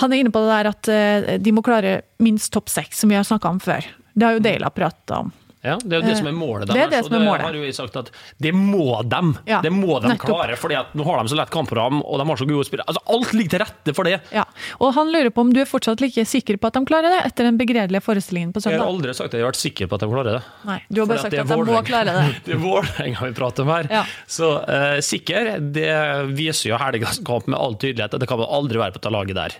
[0.00, 3.12] han er inne på det der at eh, de må klare minst topp seks, som
[3.12, 3.86] vi har snakka om før.
[4.14, 5.32] Det har jo Deila prata om.
[5.66, 7.44] Ja, Det er jo det som er målet Det er det er og målet.
[7.46, 8.10] har jo sagt at
[8.42, 9.34] det må dem.
[9.48, 10.28] Ja, det må de nettopp.
[10.30, 12.86] klare, for nå har de så lett kampprogram, og de har så gode spillere.
[12.90, 14.20] Altså, alt ligger til rette for det.
[14.34, 14.44] Ja,
[14.80, 17.20] og han lurer på om du er fortsatt like sikker på at de klarer det,
[17.30, 18.78] etter den begredelige forestillingen på søndag?
[18.78, 20.42] Jeg har aldri sagt at jeg har vært sikker på at de klarer det.
[20.70, 22.24] Nei, du har bare sagt det er at de må klare det.
[22.46, 23.88] Det er Vålerenga vi prater om her.
[23.90, 24.04] Ja.
[24.30, 25.90] Så uh, sikker, det
[26.36, 28.14] viser jo helgas kamp med all tydelighet.
[28.14, 29.56] at Det kan vel aldri være på dette laget der.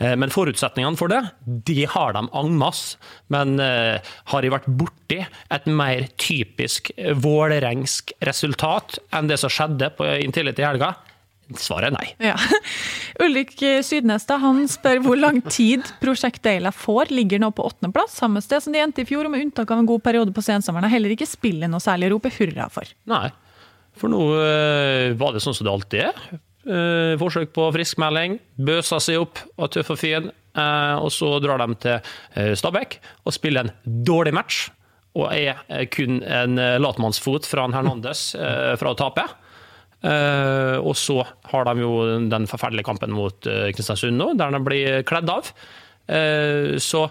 [0.00, 1.20] Uh, men forutsetningene for det,
[1.68, 2.96] det har de en masse.
[3.32, 3.98] Men uh,
[4.32, 4.70] har jeg vært
[5.12, 6.90] borti et mer typisk
[7.22, 10.94] vålerengsk resultat enn det som skjedde på Intility i helga?
[11.58, 12.06] Svaret er nei.
[12.22, 12.36] Ja.
[13.24, 17.10] Ulrik Sydnes da, han spør hvor lang tid Prosjekt Deila får.
[17.12, 19.82] Ligger nå på åttendeplass, samme sted som de endte i fjor, og med unntak av
[19.82, 22.88] en god periode på sensommeren er heller ikke spillet noe særlig å rope hurra for.
[23.10, 23.26] Nei.
[24.00, 26.22] For nå eh, var det sånn som det alltid er.
[26.62, 30.30] Eh, forsøk på friskmelding, bøsa seg opp, og tøff og fin.
[30.56, 32.96] eh, og så drar de til Stabæk
[33.26, 34.70] og spiller en dårlig match.
[35.18, 39.28] Og er eh, kun en eh, latmannsfot fra en Hernandez eh, fra å tape.
[40.02, 41.90] Og så har de jo
[42.26, 45.52] den forferdelige kampen mot Kristiansund nå, der de blir kledd av.
[46.82, 47.04] Så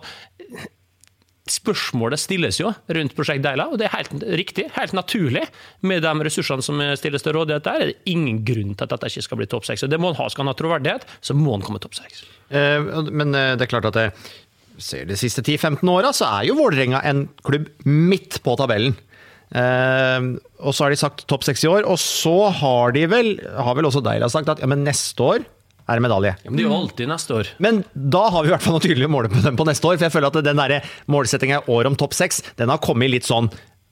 [1.47, 5.45] spørsmålet stilles jo rundt Prosjekt Deila, og det er helt riktig, helt naturlig.
[5.87, 9.13] Med de ressursene som stilles til rådighet der, er det ingen grunn til at dette
[9.13, 9.87] ikke skal bli topp seks.
[9.87, 10.27] Det må han ha.
[10.27, 12.25] Skal han ha troverdighet, så må han komme topp seks.
[12.51, 14.09] Men det er klart at det,
[14.83, 18.95] ser de siste 10-15 åra, så er jo Vålerenga en klubb midt på tabellen.
[19.51, 20.27] Eh,
[20.63, 23.75] og så har de sagt topp seks i år, og så har de vel, har
[23.77, 25.43] vel også Deila sagt at ja, men neste år
[25.89, 26.35] er det medalje.
[26.45, 27.49] Ja, men det er jo alltid neste år.
[27.63, 29.89] Men da har vi i hvert fall noe tydelig å måle på dem på neste
[29.89, 29.97] år.
[29.99, 33.11] For jeg føler at den der målsettinga i år om topp seks, den har kommet
[33.11, 33.49] litt sånn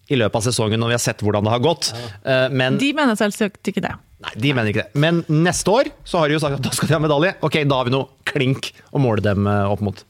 [0.10, 1.90] i løpet av sesongen når vi har sett hvordan det har gått.
[2.24, 3.92] Eh, Men De mener selvsagt ikke det.
[4.20, 5.00] Nei, de mener ikke det.
[5.00, 7.32] Men neste år så har de jo sagt at da skal de ha medalje.
[7.46, 10.02] Ok, da har vi noe klink å måle dem eh, opp mot.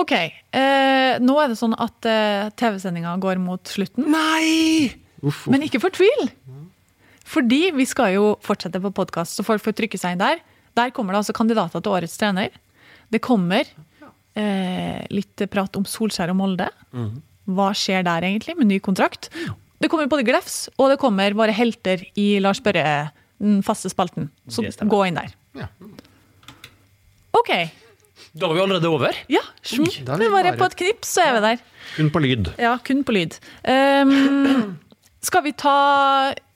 [0.00, 4.08] Ok, eh, nå er det sånn at eh, TV-sendinga går mot slutten.
[4.10, 4.90] Nei!
[5.46, 6.26] Men ikke fortvil!
[7.24, 10.42] Fordi vi skal jo fortsette på podkast, så folk får trykke seg inn der.
[10.76, 12.50] Der kommer det altså kandidater til årets trener.
[13.14, 16.66] Det kommer eh, litt prat om Solskjær og Molde.
[17.44, 19.30] Hva skjer der egentlig, med ny kontrakt?
[19.82, 23.10] Det kommer både Glefs, og det kommer våre helter i Lars Børre,
[23.42, 24.30] den faste spalten.
[24.48, 25.34] Så gå inn der.
[27.34, 27.50] OK.
[28.34, 29.14] Da var vi allerede over.
[29.30, 31.60] Ja, da er vi det bare på et knips, så er vi der.
[31.96, 32.48] Kun på lyd.
[32.58, 33.36] Ja, kun på lyd.
[33.66, 34.74] Um,
[35.28, 35.74] skal vi ta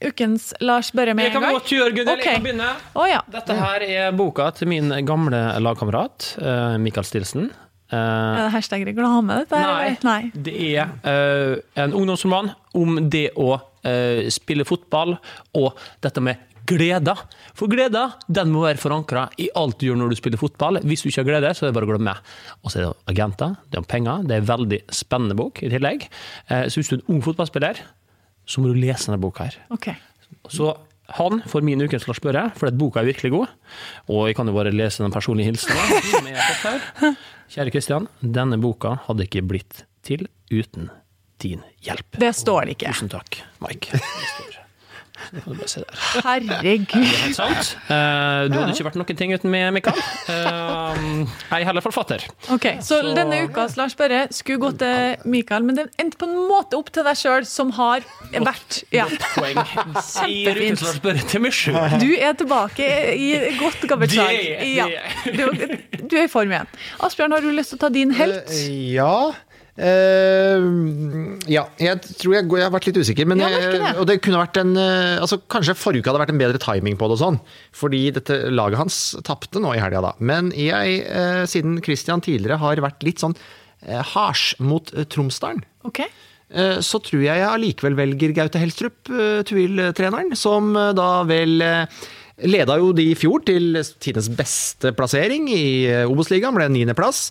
[0.04, 1.58] ukens Lars Børre med Jeg en kan gang?
[1.58, 2.08] godt gjøre, Gunhild.
[2.08, 2.32] Jeg Ok.
[2.32, 2.70] kan begynne.
[2.98, 3.20] Å ja.
[3.34, 7.50] Dette her er boka til min gamle lagkamerat eh, Mikael Stilson.
[7.89, 9.61] Eh, Er det hashtag reklame, dette?
[9.64, 9.95] Nei.
[10.05, 10.20] Nei.
[10.34, 15.16] Det er uh, en ungdomsroman om det å uh, spille fotball
[15.57, 17.14] og dette med glede
[17.57, 20.82] For glede, den må være forankra i alt du gjør når du spiller fotball.
[20.84, 22.12] Hvis du ikke har glede, så er det bare å glemme.
[22.61, 24.26] Og så er det agenter, det er om penger.
[24.28, 26.05] Det er en veldig spennende bok i tillegg.
[26.51, 27.80] Uh, så hvis du er en ung fotballspiller,
[28.49, 29.57] så må du lese denne boka her.
[29.72, 29.97] Okay.
[30.53, 30.74] Så
[31.16, 33.52] han får min ukens Lars Børre, for boka er virkelig god.
[34.12, 37.16] Og jeg kan jo bare lese den personlige hilsenen.
[37.48, 40.90] Kjære Kristian, denne boka hadde ikke blitt til uten
[41.40, 42.18] din hjelp.
[42.20, 42.92] Det står det ikke.
[42.92, 43.94] Tusen takk, Mike.
[43.96, 44.02] Det
[44.34, 44.57] står.
[45.32, 46.02] Det kan du bare se der.
[46.24, 47.04] Herregud.
[47.04, 47.72] Helt sant.
[47.88, 49.98] Uh, du hadde ikke vært noen ting uten meg, Mikael.
[50.28, 52.24] Uh, jeg er heller forfatter.
[52.54, 56.36] Ok, Så denne ukas Lars Børre skulle gått til Mikael, men det endte på en
[56.48, 59.06] måte opp til deg sjøl, som har vært ja.
[59.34, 59.58] Poeng.
[59.58, 61.98] Ukens Lars Børre til meg sjøl.
[62.02, 62.88] Du er tilbake
[63.18, 64.34] i godt gammelt slag.
[64.34, 64.86] Er- Ja.
[65.26, 65.44] Du,
[66.08, 66.68] du er i form igjen.
[67.04, 68.50] Asbjørn, har du lyst til å ta din helt?
[68.52, 69.32] Eh, Ja
[69.79, 70.64] Eh,
[71.47, 73.29] ja, jeg tror jeg, jeg har vært litt usikker.
[73.31, 73.93] Men Ja, det.
[74.01, 76.99] og det kunne vært en eh, altså Kanskje forrige uke hadde vært en bedre timing
[76.99, 77.41] på det og sånn.
[77.76, 80.12] Fordi dette laget hans tapte nå i helga, da.
[80.18, 85.62] Men jeg, uh, siden Christian tidligere har vært litt sånn uh, hards mot uh, Tromsdalen,
[85.87, 86.11] okay.
[86.83, 89.11] så tror jeg jeg allikevel velger Gaute Helstrup,
[89.45, 91.61] Tuil-treneren, som da vel
[92.49, 95.64] Leda jo de i fjor til tidens beste plassering i
[96.09, 97.26] Obos-ligaen, ble niendeplass.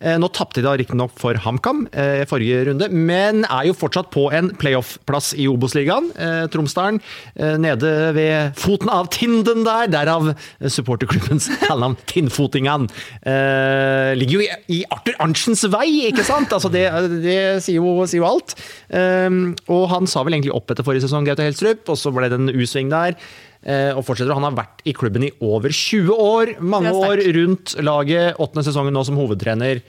[0.00, 4.08] Eh, Nå tapte de da riktignok for HamKam i forrige runde, men er jo fortsatt
[4.14, 6.10] på en playoff-plass i Obos-ligaen.
[6.16, 7.00] Eh, Tromsdalen
[7.36, 10.30] eh, nede ved foten av Tinden der, derav
[10.64, 12.88] supporterklubbens kallenavn Tinnfotingan.
[13.20, 16.52] Eh, ligger jo i, Arthur Arntzens vei, ikke sant?
[16.56, 16.86] Altså det,
[17.20, 18.56] det sier, jo, sier jo alt.
[18.88, 19.28] Eh,
[19.70, 22.40] og han sa vel egentlig opp etter forrige sesong, Gaute Helstrup, og så ble det
[22.40, 23.18] en U-sving der.
[23.60, 24.32] Eh, og fortsetter.
[24.32, 26.54] Han har vært i klubben i over 20 år.
[26.64, 28.38] Mange år rundt laget.
[28.40, 29.82] Åttende sesongen nå som hovedtrener.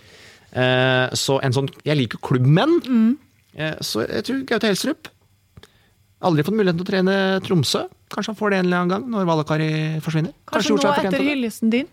[0.51, 2.81] Eh, så en sånn Jeg liker klubbmenn.
[2.83, 3.13] Mm.
[3.55, 5.07] Eh, så jeg tror Gaute Helstrup
[6.21, 7.87] Aldri fått muligheten til å trene Tromsø.
[8.11, 9.71] Kanskje han får det en eller annen gang når Valakari
[10.05, 10.35] forsvinner.
[10.45, 11.29] Kanskje Kanskje nå etter det.
[11.31, 11.87] hyllesten din?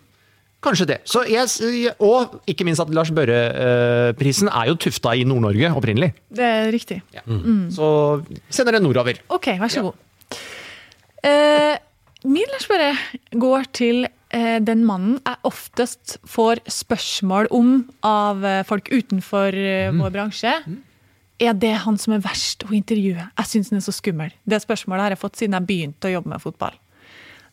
[0.60, 0.98] Kanskje det.
[1.08, 6.10] Så jeg, og ikke minst at Lars Børre-prisen er jo tufta i Nord-Norge opprinnelig.
[6.28, 6.98] Det er riktig.
[7.72, 7.88] Så
[8.50, 9.22] sender det nordover.
[9.32, 9.96] Ok, vær så god.
[11.26, 11.76] Eh,
[12.28, 12.92] min lærspørre
[13.38, 17.72] går til eh, den mannen jeg oftest får spørsmål om
[18.06, 20.54] av eh, folk utenfor eh, vår bransje.
[21.38, 23.22] Er det han som er verst å intervjue?
[23.22, 24.32] Jeg syns han er så skummel.
[24.42, 26.74] Det spørsmålet har jeg fått siden jeg begynte å jobbe med fotball.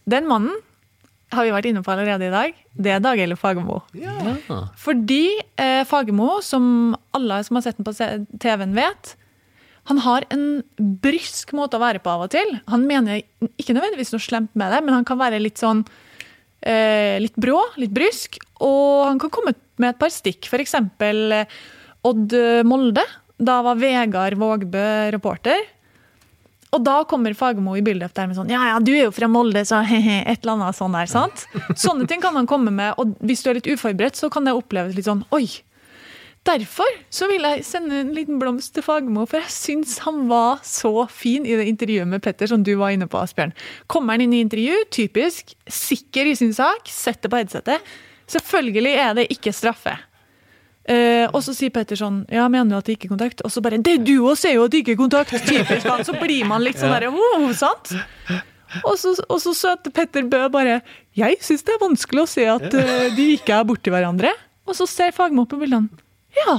[0.10, 0.54] Den mannen
[1.34, 2.58] har vi vært inne på allerede i dag.
[2.74, 3.82] Det er Dag Eilif Fagermo.
[4.82, 5.24] Fordi
[5.62, 7.94] eh, Fagermo, som alle som har sett den på
[8.42, 9.16] TV-en vet,
[9.90, 10.46] han har en
[10.78, 12.56] brysk måte å være på av og til.
[12.72, 13.22] Han mener
[13.56, 15.84] ikke nødvendigvis noe slemt med det, men han kan være litt sånn
[16.66, 18.40] eh, litt brå, litt brysk.
[18.66, 20.50] Og han kan komme med et par stikk.
[20.58, 21.62] Eksempel eh,
[22.06, 22.34] Odd
[22.66, 23.06] Molde.
[23.38, 25.64] Da var Vegard Vågbø reporter.
[26.76, 29.30] Og da kommer Fagermo i bildet der med sånn Ja, ja, du er jo fra
[29.32, 31.12] Molde, så he-he, et eller annet sånn der.
[31.12, 31.46] sant?
[31.80, 34.56] Sånne ting kan han komme med, og hvis du er litt uforberedt, så kan det
[34.58, 35.48] oppleves litt sånn Oi!
[36.46, 40.64] Derfor så vil jeg sende en liten blomst til Fagermo, for jeg syns han var
[40.66, 43.56] så fin i det intervjuet med Petter, som du var inne på, Asbjørn.
[43.92, 47.96] Kommer han inn i intervju, typisk, sikker i sin sak, setter på headsetet.
[48.32, 49.96] Selvfølgelig er det ikke straffe.
[50.86, 53.40] Eh, og så sier Petter sånn Ja, mener du at det ikke er kontakt?
[53.42, 55.34] Og så bare Det du òg sier jo at det ikke er kontakt!
[55.48, 56.04] Typisk han.
[56.06, 57.96] Så blir man litt sånn derre oh, sant?
[58.84, 60.84] Og så, og så søte Petter Bø bare
[61.18, 64.30] Jeg syns det er vanskelig å se at uh, de ikke er borti hverandre.
[64.70, 66.05] Og så ser Fagermo på bildene.
[66.44, 66.56] Ja,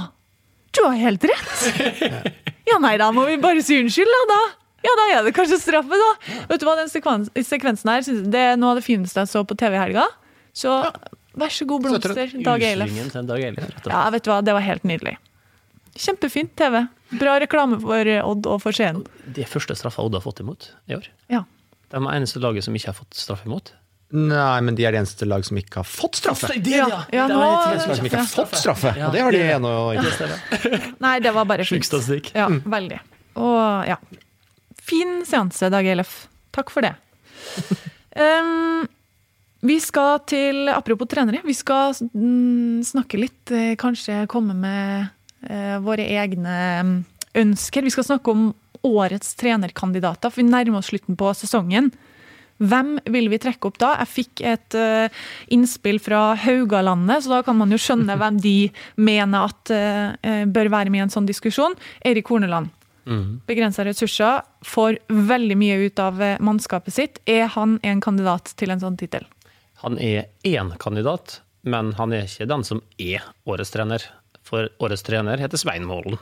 [0.77, 2.33] du har helt rett.
[2.67, 4.23] Ja, nei, da må vi bare si unnskyld, da.
[4.27, 4.39] da.
[4.83, 6.09] Ja, da er det kanskje straffe, da.
[6.51, 8.03] Vet du hva, den sekvens, sekvensen her
[8.35, 10.09] det er noe av det fineste jeg så på TV i helga.
[10.51, 10.73] Så
[11.39, 12.91] vær så god, blomster, Dag Eilef.
[13.87, 15.15] Ja, vet du hva, det var helt nydelig.
[15.95, 16.83] Kjempefint TV.
[17.23, 19.05] Bra reklame for Odd og for Skien.
[19.31, 21.07] Det er første straffa Odd har fått imot i år.
[21.33, 21.45] Ja.
[21.95, 23.71] De er eneste laget som ikke har fått straff imot.
[24.15, 26.53] Nei, men de er det eneste lag som ikke har fått straffe.
[26.63, 29.73] Det, Ja, ja, nå, Lag som ikke har fått straffe, og det har de ennå
[29.99, 30.29] ikke.
[31.07, 32.31] Nei, det var bare fint.
[32.37, 33.01] Ja, veldig.
[33.43, 33.99] Og ja.
[34.87, 36.29] Fin seanse, Dag Eilef.
[36.55, 36.95] Takk for det.
[38.17, 38.87] Um,
[39.61, 45.11] vi skal til, apropos trenere, vi skal mm, snakke litt, eh, kanskje komme med
[45.51, 46.95] uh, våre egne mm,
[47.43, 47.85] ønsker.
[47.85, 48.47] Vi skal snakke om
[48.87, 51.91] årets trenerkandidater, for vi nærmer oss slutten på sesongen.
[52.57, 53.93] Hvem vil vi trekke opp da?
[54.01, 58.57] Jeg fikk et uh, innspill fra Haugalandet, så da kan man jo skjønne hvem de
[58.97, 61.77] mener at uh, bør være med i en sånn diskusjon.
[62.07, 62.73] Erik Horneland.
[63.47, 67.21] Begrensa ressurser, får veldig mye ut av mannskapet sitt.
[67.31, 69.23] Er han en kandidat til en sånn tittel?
[69.85, 74.03] Han er én kandidat, men han er ikke den som er årets trener.
[74.43, 76.19] For årets trener heter Svein Målen.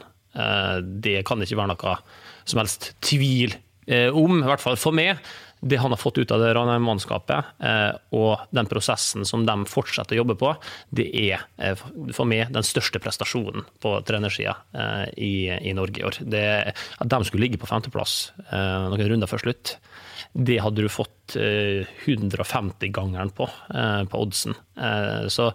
[1.01, 1.97] Det kan ikke være noe
[2.45, 3.57] som helst tvil
[3.89, 5.25] om, i hvert fall for meg.
[5.65, 10.17] Det han har fått ut av det Ranheim-mannskapet, eh, og den prosessen som de fortsetter
[10.17, 10.51] å jobbe på,
[10.93, 11.79] det er eh,
[12.13, 15.35] for meg den største prestasjonen på trenersida eh, i,
[15.71, 16.21] i Norge i år.
[16.21, 16.45] Det,
[16.75, 19.77] at de skulle ligge på femteplass noen runder før slutt,
[20.35, 23.49] det hadde du fått eh, 150-gangeren på,
[24.11, 24.57] på oddsen.
[25.31, 25.49] Så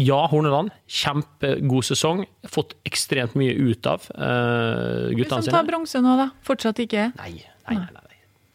[0.00, 2.24] ja, Horneland, kjempegod sesong.
[2.48, 5.52] Fått ekstremt mye ut av guttene sine.
[5.52, 6.30] tar bronse nå, da?
[6.46, 7.10] Fortsatt ikke?
[7.18, 8.01] Nei, nei, nei, nei.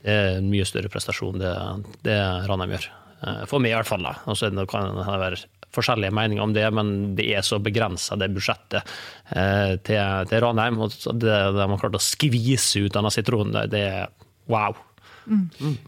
[0.07, 1.51] Det er en mye større prestasjon det,
[2.07, 2.15] det
[2.47, 2.87] Ranheim gjør.
[3.27, 4.05] Eh, For meg i hvert fall.
[4.07, 4.15] da.
[4.31, 5.43] Og så er det- kan det være
[5.77, 8.81] forskjellige meninger om det, men det er så begrensa, det budsjettet
[9.35, 10.79] eh, til, til Ranheim.
[10.79, 10.89] Og
[11.19, 14.07] det de har klart å skvise ut denne sitronen, det- det er
[14.47, 14.75] wow.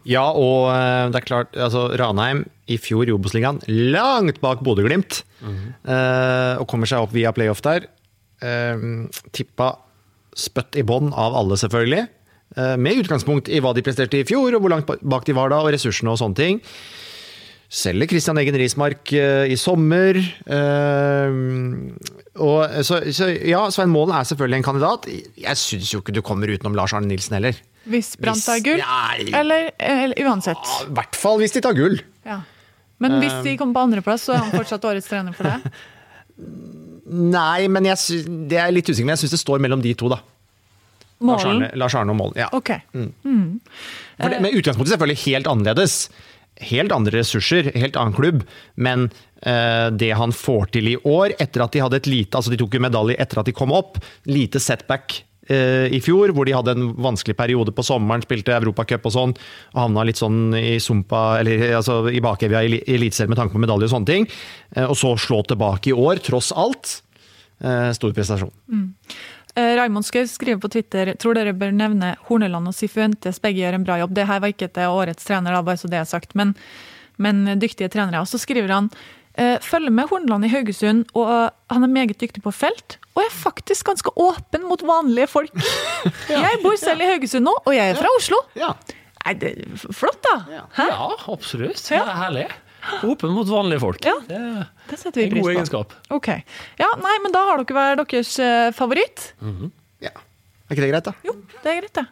[0.04, 5.22] Ja, og eh, det er klart, altså Ranheim i fjor i Obos-ligaen, langt bak Bodø-Glimt,
[5.88, 7.86] eh, og kommer seg opp via playoff der.
[8.44, 8.76] Eh,
[9.32, 9.72] tippa
[10.36, 12.04] spøtt i bånn av alle, selvfølgelig.
[12.58, 15.52] Eh, med utgangspunkt i hva de presterte i fjor, og hvor langt bak de var
[15.52, 16.60] da, og ressursene og sånne ting.
[17.70, 20.18] Selger Christian Egen Rismark eh, i sommer.
[20.18, 21.36] Eh,
[22.42, 25.06] og, så, så ja, Svein Målen er selvfølgelig en kandidat.
[25.38, 27.60] Jeg syns jo ikke du kommer utenom Lars Arne Nilsen heller.
[27.90, 28.82] Hvis Brann tar gull?
[29.30, 30.74] Eller, eller uansett?
[30.84, 32.00] I hvert fall hvis de tar gull.
[32.26, 32.42] Ja.
[33.00, 35.72] Men hvis de kommer på andreplass, så er han fortsatt årets trener for det?
[37.38, 40.10] Nei, men jeg, det er litt usikker, men jeg syns det står mellom de to,
[40.12, 40.20] da.
[41.20, 41.70] Lars Målen?
[41.78, 42.40] Lars Arne og Målen.
[42.40, 42.48] Ja.
[42.56, 42.80] Okay.
[42.94, 43.12] Mm.
[43.24, 43.60] Mm.
[44.16, 45.96] det, men utgangspunktet er selvfølgelig helt annerledes.
[46.60, 48.44] Helt andre ressurser, helt annen klubb.
[48.76, 49.08] Men
[49.42, 52.60] eh, det han får til i år, etter at de hadde et lite Altså de
[52.60, 54.00] tok jo medalje etter at de kom opp.
[54.28, 59.08] Lite setback eh, i fjor, hvor de hadde en vanskelig periode på sommeren, spilte Europacup
[59.08, 59.36] og sånn,
[59.74, 63.62] og havna litt sånn i sumpa, eller altså i bakevja i Eliteserien med tanke på
[63.62, 64.28] medalje og sånne ting.
[64.76, 67.00] Eh, og så slå tilbake i år, tross alt.
[67.60, 68.52] Eh, stor prestasjon.
[68.72, 69.16] Eh,
[69.56, 73.40] Raymond Skau skriver på Twitter tror dere bør nevne Horneland og Sifuentes.
[73.42, 74.14] Begge gjør en bra jobb.
[74.16, 76.54] Det her var ikke til årets trener, da, bare så det er sagt, men,
[77.18, 78.22] men dyktige trenere.
[78.22, 78.90] Og så skriver han
[79.34, 82.98] eh, følger med Horneland i Haugesund, og eh, han er meget dyktig på felt.
[83.16, 85.52] Og er faktisk ganske åpen mot vanlige folk.
[86.30, 88.38] Jeg bor selv i Haugesund nå, og jeg er fra Oslo.
[89.20, 89.50] Nei, det,
[89.92, 90.62] flott, da!
[90.78, 90.86] Hæ?
[90.88, 91.82] Ja, absolutt.
[91.90, 92.46] Det er herlig.
[93.04, 94.04] Åpen mot vanlige folk.
[94.06, 94.14] Ja.
[94.28, 94.40] Det
[94.90, 95.56] Det setter vi en pris god på.
[95.56, 95.92] egenskap.
[96.16, 96.28] Ok.
[96.80, 99.32] Ja, nei, men da har dere hver deres eh, favoritt.
[100.00, 100.10] ja.
[100.70, 101.12] Er ikke det greit, da?
[101.26, 102.06] Jo, det er greit, det.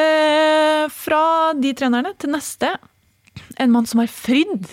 [0.00, 1.22] Eh, fra
[1.56, 2.74] de trenerne til neste.
[3.58, 4.68] En mann som har fridd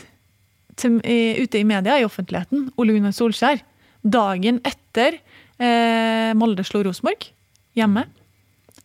[0.77, 2.67] til, i, ute i media, i offentligheten.
[2.77, 3.63] Ole Gunnar Solskjær.
[4.03, 5.17] Dagen etter
[5.57, 7.29] eh, Molde slo Rosenborg,
[7.75, 8.05] hjemme,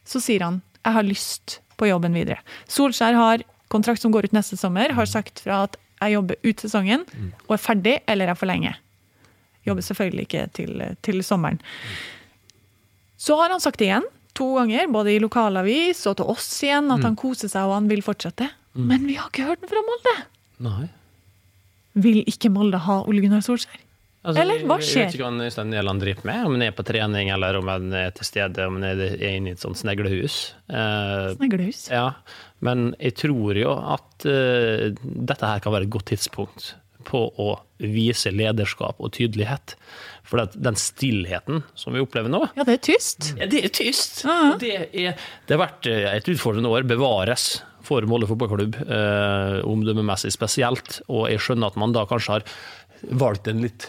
[0.08, 2.40] så sier han jeg har lyst på jobben videre.
[2.70, 6.64] Solskjær har kontrakt som går ut neste sommer, har sagt fra at jeg jobber ut
[6.64, 7.04] sesongen
[7.48, 8.78] og er ferdig, eller jeg forlenger.
[9.66, 11.60] Jobber selvfølgelig ikke til, til sommeren.
[13.22, 16.90] Så har han sagt det igjen, to ganger, både i lokalavis og til oss igjen,
[16.90, 18.48] at han koser seg og han vil fortsette.
[18.74, 20.16] Men vi har ikke hørt den fra Molde!
[20.64, 20.88] Nei.
[21.94, 23.78] Vil ikke Molde ha Ole Gunnar Solskjær?
[24.22, 25.00] Altså, Eller hva skjer?
[25.00, 27.66] Jeg vet ikke hva Øystein Næland driver med, om han er på trening eller om
[27.72, 30.36] han er til stede, om han er inne i et sånt sneglehus.
[30.70, 31.80] Eh, Sneglehus.
[31.90, 32.04] ja,
[32.62, 36.68] men jeg tror jo at eh, dette her kan være et godt tidspunkt
[37.02, 37.48] på å
[37.82, 39.74] vise lederskap og tydelighet.
[40.22, 43.32] For den stillheten som vi opplever nå, Ja, det er tyst.
[43.40, 44.20] ja, det er tyst.
[44.22, 45.18] Og det, er,
[45.48, 46.86] det har vært eh, et utfordrende år.
[46.86, 51.00] Bevares for Molde fotballklubb, eh, omdømmemessig spesielt.
[51.10, 52.46] Og jeg skjønner at man da kanskje har
[53.18, 53.88] valgt en litt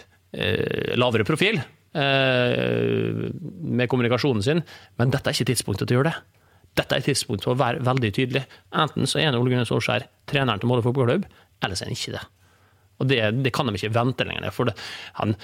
[0.98, 4.62] lavere profil eh, med kommunikasjonen sin,
[4.98, 6.40] men dette er ikke tidspunktet til å gjøre det.
[6.80, 8.42] Dette er tidspunktet for å være veldig tydelig.
[8.74, 11.28] Enten så er Ole Gunnar Solskjær treneren til Molde fotballklubb,
[11.62, 12.24] eller så er han ikke det.
[12.98, 14.54] Og det, det kan de ikke vente lenger.
[14.54, 14.74] For det,
[15.20, 15.34] han,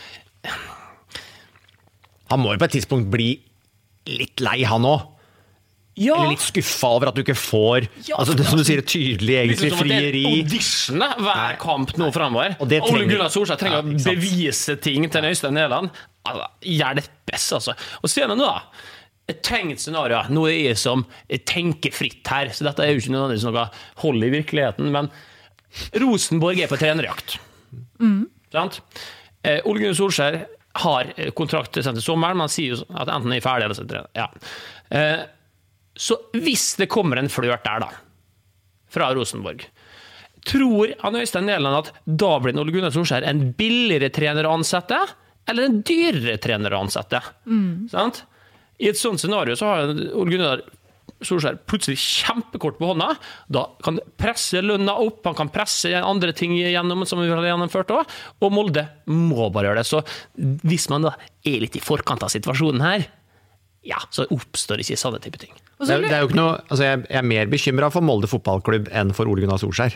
[2.31, 3.33] Han må jo på et tidspunkt bli
[4.11, 5.07] litt lei, han òg.
[6.01, 8.81] Ja, Eller litt skuffa over at du ikke får Ja, altså, det, Som du sier,
[8.81, 10.23] tydelig egentlig Liksom er frieri.
[10.31, 12.55] Audition da, hver kamp nå framover.
[12.63, 15.93] Ole Gunnar Solskjær trenger å bevise ting til Øystein Næland.
[16.29, 17.75] Altså, Gjør det best, altså.
[18.01, 18.55] Og se nå, da.
[19.31, 20.23] Et tenkt scenario.
[20.33, 21.05] Nå er jeg som
[21.47, 23.67] tenker fritt her, så dette er jo ikke nødvendigvis noe
[24.03, 24.89] hold i virkeligheten.
[24.95, 25.11] Men
[26.01, 27.37] Rosenborg er på trenerjakt.
[28.51, 28.81] Sant?
[29.45, 30.41] Eh, Ole Gunnar Solskjær
[30.81, 33.85] har eh, kontrakt til sommeren, men sier jo at enten er jeg ferdig eller så
[33.85, 34.11] er trener.
[34.17, 34.31] Ja.
[36.01, 37.91] Så hvis det kommer en flørt der, da,
[38.91, 39.67] fra Rosenborg,
[40.49, 44.99] tror han Øystein Nederland at da blir Ole Gunnar Solskjær en billigere trener å ansette,
[45.51, 47.21] eller en dyrere trener å ansette?
[47.93, 48.25] Sant?
[48.81, 50.63] I et sånt scenario så har Ole Gunnar
[51.21, 53.11] Solskjær plutselig kjempekort på hånda.
[53.53, 57.93] Da kan presse lønna opp, han kan presse andre ting gjennom som vi har gjennomført
[57.93, 59.89] òg, og Molde må bare gjøre det.
[59.91, 60.01] Så
[60.65, 61.13] hvis man da
[61.45, 63.05] er litt i forkant av situasjonen her,
[63.87, 65.53] ja, så oppstår ikke sånne type ting.
[65.81, 68.91] Det er, det er jo ikke noe, altså jeg, er mer bekymra for Molde fotballklubb
[68.93, 69.95] enn for Ole Gunnar Solskjær.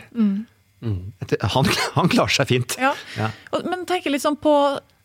[1.21, 2.75] Etter- Han, han klarer seg fint.
[2.81, 2.93] Ja.
[3.19, 3.29] Ja.
[3.69, 4.53] Men tenk litt sånn på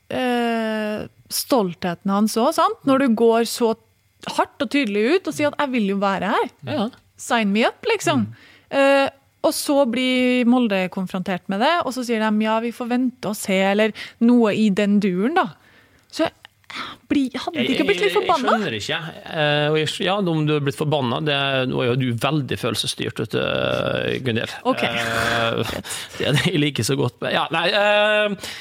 [0.09, 2.81] eh, stoltheten hans òg, sant?
[2.89, 3.75] Når du går så
[4.37, 6.51] hardt og tydelig ut og sier at 'jeg vil jo være her'.
[6.69, 6.89] Ja.
[7.21, 8.27] Sign me up, liksom.
[8.71, 9.09] Eh,
[9.45, 13.29] og så blir Molde konfrontert med det, og så sier de ja, vi får vente
[13.29, 15.47] og se, eller noe i den duren, da.
[16.13, 16.33] Så jeg
[17.11, 18.99] blir, hadde de ikke blitt litt Jeg, jeg skjønner ikke.
[19.35, 21.39] Eh, ja, om du har blitt forbanna det,
[21.71, 23.41] Nå er jo du veldig følelsesstyrt, vet du,
[24.27, 24.55] Gunhild.
[24.69, 24.85] Ok.
[24.87, 25.81] Eh,
[26.19, 27.19] det er det jeg liker så godt.
[27.35, 28.53] Ja, nei, eh,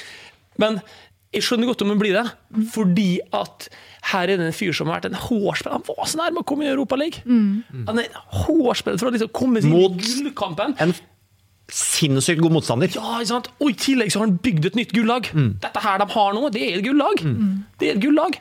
[0.61, 0.81] men
[1.29, 2.25] jeg skjønner godt om hun blir det,
[2.73, 3.69] fordi at
[4.09, 6.47] her er det en fyr som har vært en hårspill Han var så nærme å
[6.47, 7.59] komme i Europaligaen.
[7.85, 10.73] Han er en hårspiller for å liksom komme seg inn i gullkampen.
[10.81, 10.95] En
[11.73, 12.91] sinnssykt god motstander.
[12.95, 13.51] Ja, ikke sant?
[13.59, 15.29] Og i tillegg så har han bygd et nytt gullag.
[15.63, 17.23] Dette her de har nå, det er et gullag.
[17.79, 18.39] Det er et gullag.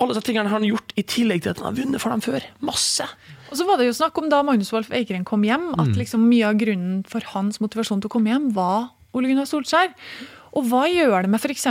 [0.00, 2.22] Alle disse tingene har han gjort, i tillegg til at han har vunnet for dem
[2.24, 2.46] før.
[2.64, 3.06] Masse.
[3.50, 6.24] Og så var det jo snakk om da Magnus Wolff Eikrem kom hjem, at liksom
[6.30, 9.92] mye av grunnen for hans motivasjon til å komme hjem, var Ole Gunnar Solskjær.
[10.54, 11.66] Og hva gjør det med f.eks.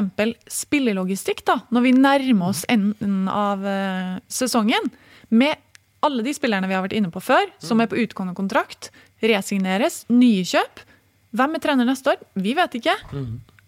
[0.51, 4.91] spillelogistikk, da, når vi nærmer oss enden av eh, sesongen?
[5.33, 5.59] Med
[6.03, 8.91] alle de spillerne vi har vært inne på før, som er på utgående kontrakt,
[9.31, 10.83] resigneres, nye kjøp.
[11.33, 12.21] Hvem er trener neste år?
[12.37, 12.95] Vi vet ikke.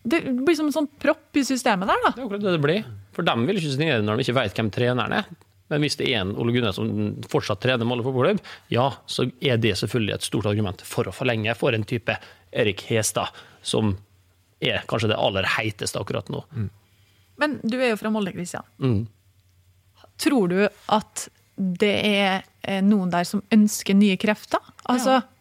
[0.05, 2.11] Det blir som en sånn propp i systemet der, da.
[2.13, 2.85] Det er akkurat det det blir.
[3.15, 5.29] For dem vil ikke signere når de ikke vet hvem treneren er.
[5.73, 6.89] Men hvis det er en Ole Gunnar som
[7.31, 11.55] fortsatt trener Molde fotballklubb, ja, så er det selvfølgelig et stort argument for å forlenge
[11.57, 12.13] for en type
[12.53, 13.33] Erik Hestad,
[13.65, 13.95] som
[14.61, 16.43] er kanskje det aller heiteste akkurat nå.
[17.41, 18.67] Men du er jo fra Molde, Kristian.
[18.77, 19.07] Mm.
[20.21, 21.25] Tror du at
[21.55, 24.61] det er eh, noen der som ønsker nye krefter?
[24.85, 25.31] Altså, Ja.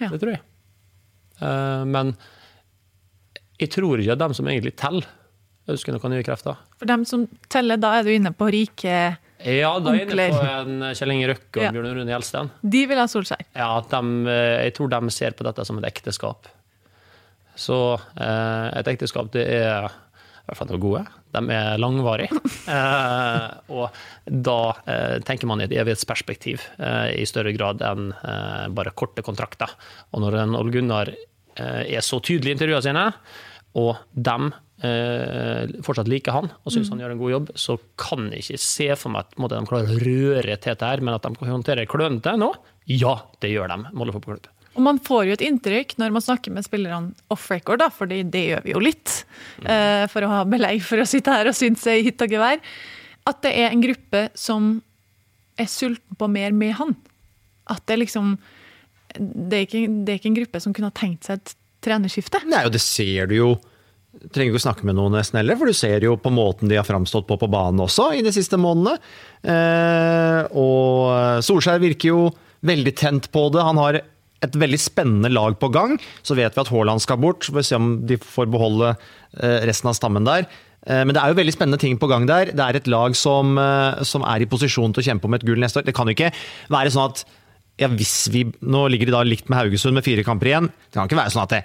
[0.00, 0.42] Det tror jeg.
[1.40, 2.14] Eh, men
[3.60, 5.06] jeg tror ikke at dem som egentlig teller,
[5.70, 6.58] ønsker noen nye krefter.
[6.76, 8.96] For dem som teller, da er du inne på rike
[9.44, 11.70] Ja, da er jeg inne på en Kjell Inge Røkke og Ja.
[11.72, 12.50] Bjørn Rune Gjelsten.
[12.60, 13.46] De vil ha Solskjær.
[13.56, 16.50] Ja, de, eh, jeg tror de ser på dette som et ekteskap.
[17.56, 17.78] Så
[18.18, 19.88] eh, et ekteskap, det er
[20.48, 21.02] hvert fall noe gode.
[21.34, 22.30] De er langvarige.
[22.74, 23.92] Eh, og
[24.24, 24.56] da
[24.88, 29.70] eh, tenker man i et evighetsperspektiv eh, i større grad enn eh, bare korte kontrakter.
[30.16, 33.04] Og når en Ole Gunnar eh, er så tydelig i intervjuene sine,
[33.78, 34.48] og de
[34.88, 38.62] eh, fortsatt liker han og syns han gjør en god jobb, så kan jeg ikke
[38.64, 41.36] se for meg at måte, de klarer å røre til dette her, men at de
[41.38, 42.50] kan håndtere klønete nå,
[42.90, 43.80] ja, det gjør de.
[43.92, 44.50] Molde fotballklubb.
[44.74, 48.10] Og man får jo et inntrykk når man snakker med spillerne off record, da, for
[48.10, 49.20] det gjør vi jo litt,
[49.66, 52.62] uh, for å ha belegg for å sitte her og synse i hytt og gevær,
[53.30, 54.74] at det er en gruppe som
[55.60, 56.96] er sulten på mer med han.
[57.70, 58.36] At det liksom
[59.14, 61.54] Det er ikke, det er ikke en gruppe som kunne ha tenkt seg et
[61.84, 62.40] trenerskifte.
[62.50, 63.52] Nei, og det ser du jo
[64.14, 66.76] Trenger ikke å snakke med noen nesten heller, for du ser jo på måten de
[66.78, 69.00] har framstått på på banen også i de siste månedene.
[69.42, 72.20] Eh, og Solskjær virker jo
[72.62, 73.64] veldig tent på det.
[73.66, 73.98] Han har
[74.44, 75.96] et veldig spennende lag på gang.
[76.22, 78.94] Så vet vi at Haaland skal bort, så får vi se om de får beholde
[78.94, 80.48] eh, resten av stammen der.
[80.86, 82.52] Eh, Men det er jo veldig spennende ting på gang der.
[82.52, 85.46] Det er et lag som, eh, som er i posisjon til å kjempe om et
[85.46, 85.88] gull neste år.
[85.88, 86.32] Det kan jo ikke
[86.72, 87.24] være sånn at
[87.80, 90.68] ja, hvis vi, Nå ligger de da likt med Haugesund med fire kamper igjen.
[90.70, 91.62] Det kan ikke være sånn at det,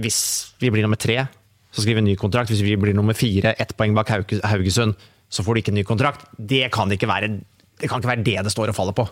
[0.00, 0.20] hvis
[0.62, 1.26] vi blir nummer tre,
[1.72, 2.48] så skriver vi en ny kontrakt.
[2.52, 4.96] Hvis vi blir nummer fire, ett poeng bak Haugesund,
[5.32, 6.24] så får de ikke en ny kontrakt.
[6.36, 9.06] Det kan ikke være det, kan ikke være det det står og faller på.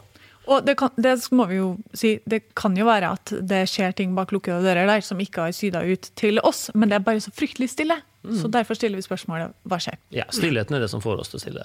[0.49, 3.93] Og det, kan, det må vi jo si, det kan jo være at det skjer
[3.97, 7.05] ting bak lukkede dører der som ikke har syda ut til oss, men det er
[7.07, 7.99] bare så fryktelig stille.
[8.37, 9.97] Så derfor stiller vi spørsmålet hva skjer?
[10.13, 11.65] Ja, Stillheten er det som får oss til å stille.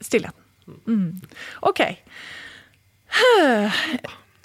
[0.00, 0.46] Stillheten.
[0.86, 1.20] Mm.
[1.68, 1.82] OK.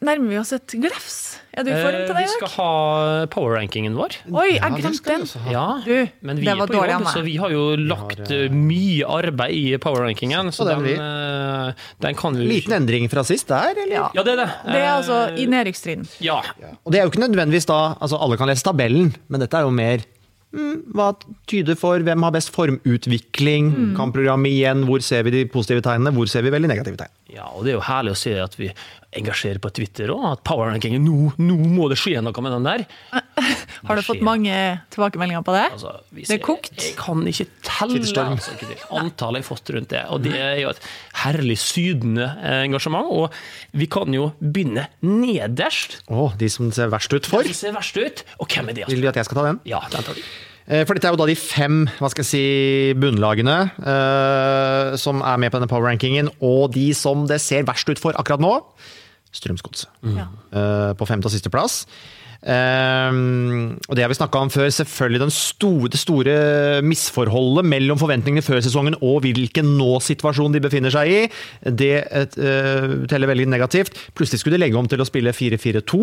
[0.05, 1.15] Nærmer vi oss et glefs?
[1.55, 2.15] Er du i form til det?
[2.15, 4.17] Eh, vi skal ha power-rankingen vår.
[4.27, 5.23] Oi, Ja, jeg ja, glemte den.
[5.53, 5.93] Ja, Du,
[6.27, 7.13] men vi det er på dårlig av jobb, meg.
[7.15, 10.51] så vi har jo lagt eh, mye arbeid i power-rankingen.
[10.55, 13.93] Så den den, eh, den kan vi Liten endring fra sist der, eller?
[13.95, 14.09] Ja.
[14.19, 14.49] Ja, det er det.
[14.67, 16.03] Det er altså Eh, i nedrykkstrinn.
[16.21, 16.41] Ja.
[16.83, 19.63] Og det er jo ikke nødvendigvis da altså Alle kan lese tabellen, men dette er
[19.65, 20.03] jo mer
[20.55, 21.13] mm, hva
[21.47, 26.27] tyder for hvem har best formutvikling, kampprogram igjen, hvor ser vi de positive tegnene, hvor
[26.31, 27.11] ser vi veldig negative tegn.
[27.35, 28.69] ja, og det er jo herlig å se at vi
[29.19, 30.23] engasjerer på Twitter òg.
[30.33, 32.85] At power-rankingen nå, nå må det skje noe med den der.
[33.87, 34.55] Har du fått mange
[34.93, 35.65] tilbakemeldinger på det?
[35.75, 36.73] Altså, det er kokt?
[36.81, 40.01] Jeg kan ikke telle altså, ikke antallet jeg har fått rundt det.
[40.13, 40.81] Og det er jo et
[41.21, 43.11] herlig sydende eh, engasjement.
[43.13, 45.99] Og vi kan jo begynne nederst.
[46.09, 47.45] Å, de som ser verst ut for.
[47.45, 48.25] Det ser verst ut.
[48.41, 48.89] Og hvem er det?
[48.91, 49.63] Vil du at jeg skal ta den?
[49.69, 50.25] Ja, den tar vi.
[50.65, 52.45] Eh, For dette er jo da de fem hva skal jeg si,
[52.97, 58.01] bunnlagene uh, som er med på denne power-rankingen, og de som det ser verst ut
[58.01, 58.53] for akkurat nå,
[59.35, 59.91] Strømsgodset.
[60.05, 60.21] Mm.
[60.55, 61.83] Uh, på femte og siste plass.
[62.45, 64.69] Ehm, og det har vi snakka om før.
[64.73, 66.35] Selvfølgelig den store, det store
[66.85, 71.19] misforholdet mellom forventningene før sesongen og hvilken nå-situasjon de befinner seg i.
[71.65, 73.97] Det uh, teller veldig negativt.
[74.17, 76.01] Plutselig skulle de legge om til å spille 4-4-2.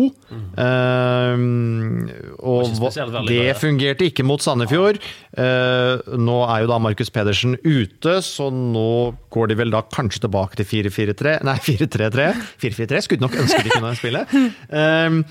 [0.59, 3.55] Ehm, og ikke hva- spesielt veldig det det.
[3.61, 4.99] fungerte ikke mot Sandefjord.
[5.37, 8.87] Uh, nå er jo da Markus Pedersen ute, så nå
[9.33, 12.27] går de vel da kanskje tilbake til 4-4-3 Nei, 4-3-3.
[12.61, 14.21] 4-4-3 skulle nok ønske de kunne spille.
[14.69, 15.23] Um,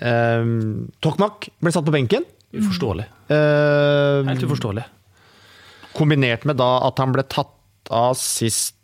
[0.00, 2.24] um, Tokmak ble satt på benken.
[2.56, 3.04] Uforståelig.
[3.32, 4.84] eh, Helt uforståelig.
[5.96, 7.52] kombinert med da at han ble tatt
[7.90, 8.74] av sist,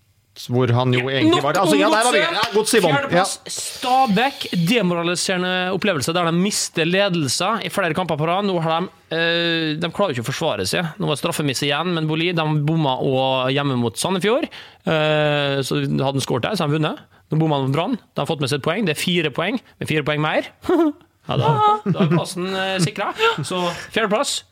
[0.48, 2.20] hvor han jo egentlig var altså, ja, der var vi.
[2.24, 2.96] Ja, Godset i bånn.
[3.12, 3.24] Ja.
[3.52, 4.46] Stabæk.
[4.68, 8.46] Demoraliserende opplevelse der de mister ledelser i flere kamper på rad.
[8.48, 10.88] Nå har de eh, De klarer ikke å forsvare seg.
[10.96, 14.48] Nå var det straffemiss igjen, men Boli de bomma og hjemme mot Sandefjord.
[14.88, 17.04] Eh, så hadde han skåret der, så hadde de vunnet.
[17.32, 17.96] Nå bomma han på Brann.
[18.12, 18.84] De har fått med seg et poeng.
[18.88, 20.50] Det er fire poeng, med fire poeng mer.
[20.68, 21.50] ja, da,
[21.88, 23.10] da er plassen eh, sikra.
[23.46, 23.64] Så
[23.94, 24.42] fjerdeplass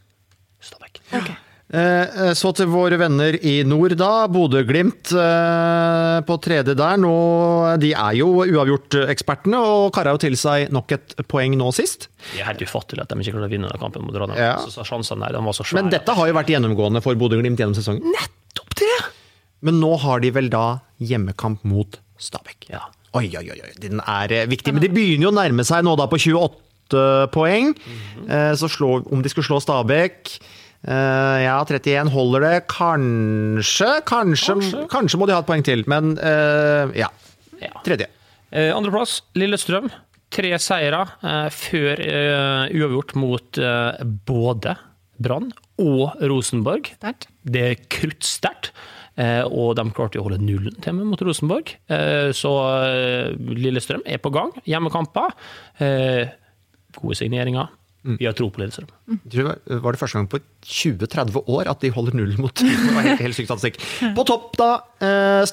[0.65, 1.01] Stabæk.
[1.71, 4.27] Eh, Så til våre venner i nord, da.
[4.33, 6.99] Bodø-Glimt eh, på tredje der.
[7.01, 7.13] Nå,
[7.81, 12.09] de er jo uavgjort-ekspertene og kara jo til seg nok et poeng nå sist.
[12.33, 14.41] Det er helt ufattelig at de ikke klarte å vinne den kampen mot Ranheim.
[14.41, 14.57] Ja.
[14.65, 15.85] Så, så sjansene der, de var så svære.
[15.85, 18.05] Men dette har jo vært gjennomgående for Bodø-Glimt gjennom sesongen.
[18.19, 18.93] Nettopp det!
[19.65, 20.67] Men nå har de vel da
[21.05, 22.69] hjemmekamp mot Stabæk.
[22.71, 22.85] Ja.
[23.19, 24.75] Oi, oi, oi, oi, den er eh, viktig.
[24.77, 27.03] Men de begynner jo å nærme seg nå da på 28
[27.35, 27.73] poeng.
[28.29, 30.37] Eh, Så slå, om de skulle slå Stabæk
[30.81, 32.55] Uh, Ja, 31 holder det.
[32.73, 35.19] Kanskje, kanskje, kanskje, Kanskje.
[35.21, 35.85] må de ha et poeng til.
[35.91, 37.11] Men uh, ja.
[37.61, 37.75] Ja.
[37.85, 38.09] Tredje.
[38.49, 39.91] Uh, Andreplass, Lillestrøm.
[40.31, 41.03] Tre seire
[41.51, 42.01] før
[42.71, 43.59] uavgjort mot
[44.31, 44.77] både
[45.19, 45.49] Brann
[45.83, 46.93] og Rosenborg.
[47.01, 47.27] Stert.
[47.43, 48.71] Det er kruttsterkt.
[49.19, 51.75] Eh, og de klarte å holde nullen til med mot Rosenborg.
[51.91, 52.53] Eh, så
[52.87, 54.53] eh, Lillestrøm er på gang.
[54.69, 55.35] Hjemmekamper.
[55.83, 56.31] Eh,
[57.01, 57.69] gode signeringer.
[58.03, 58.89] Vi har tro på Lillestrøm.
[59.11, 59.19] Mm.
[59.29, 62.95] tror det var- det første gang på 20-30 år at de holder null mot Det
[62.95, 63.77] var helt, helt syk statistikk.
[64.17, 64.71] På topp, da.
[65.01, 65.45] Eh,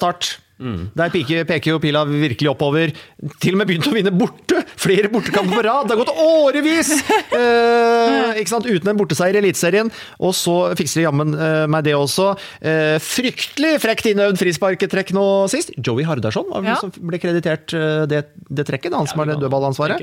[0.58, 0.90] start.
[0.98, 2.92] Der peker, peker jo pila virkelig oppover.
[3.40, 4.64] Til og med begynt å vinne borte!
[4.78, 5.86] Flere bortekamper på rad!
[5.88, 6.90] Det har gått årevis!
[7.38, 8.66] Eh, ikke sant?
[8.66, 9.90] Uten en borteseier i Eliteserien.
[10.18, 12.32] Og så fikser de jammen eh, meg det også.
[12.60, 15.70] Eh, fryktelig frekt innøvd frisparketrekk nå sist.
[15.78, 16.76] Joey Hardarson var vel Ja.
[16.82, 18.96] som ble kreditert eh, det, det trekket.
[18.98, 20.02] Han som har det dødballansvaret.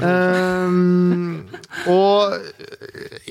[0.00, 1.46] Um,
[1.90, 2.36] og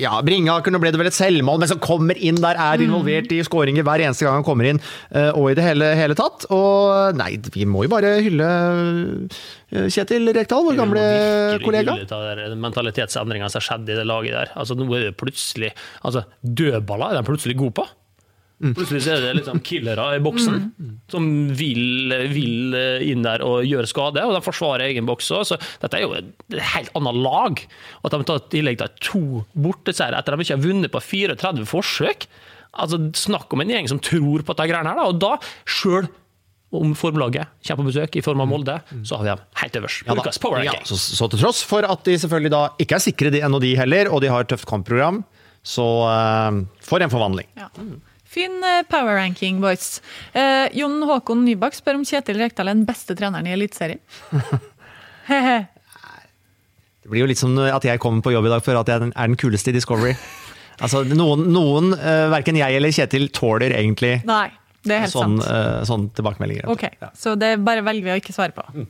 [0.00, 3.30] ja, Bringaker, nå ble det vel et selvmål, men som kommer inn der, er involvert
[3.34, 4.80] i skåringer hver eneste gang han kommer inn,
[5.14, 6.39] uh, og i det hele, hele tatt.
[6.54, 11.06] Og nei, vi må jo bare hylle uh, Kjetil Rekdal, vår gamle
[11.64, 11.96] kollega.
[12.56, 14.52] Mentalitetsendringene som har skjedd i det laget der.
[14.58, 17.88] Altså, nå er det plutselig altså, Dødballer er de plutselig gode på.
[18.60, 20.56] Plutselig så er det liksom killere i boksen
[21.08, 22.76] som vil, vil
[23.08, 25.46] inn der og gjøre skade, og de forsvarer egen boks òg.
[25.48, 27.62] Så dette er jo et helt annet lag.
[28.04, 31.00] At de tar i tillegg tar to borteseiere etter at de ikke har vunnet på
[31.06, 32.28] 34 forsøk.
[32.84, 35.08] Altså, Snakk om en gjeng som tror på dette greiene her, da.
[35.08, 35.32] Og da,
[35.64, 36.10] sjøl
[36.72, 40.04] om formlaget kommer på besøk i form av Molde, så har vi dem helt øverst.
[40.06, 40.86] Ja Lukas power Ja, ranking.
[40.86, 43.72] så, så til tross for at de selvfølgelig da ikke er sikre de ennå, de
[43.78, 45.24] heller, og de har et tøft kampprogram,
[45.66, 47.48] så uh, for en forvandling.
[47.58, 47.68] Ja.
[48.30, 49.98] Fin eh, power ranking, boys.
[50.38, 53.98] Eh, Jon Håkon Nybakk spør om Kjetil Rekdal er den beste treneren i Eliteserien.
[57.00, 59.00] Det blir jo litt som at jeg kommer på jobb i dag for at jeg
[59.00, 60.14] er den kuleste i Discovery.
[60.80, 64.46] Altså, noen, noen uh, verken jeg eller Kjetil tåler egentlig Nei,
[64.84, 65.50] det er helt sånn, sant.
[65.50, 66.68] eh, sånn tilbakemeldinger.
[66.72, 68.86] Ok, Så det bare velger vi å ikke svare på.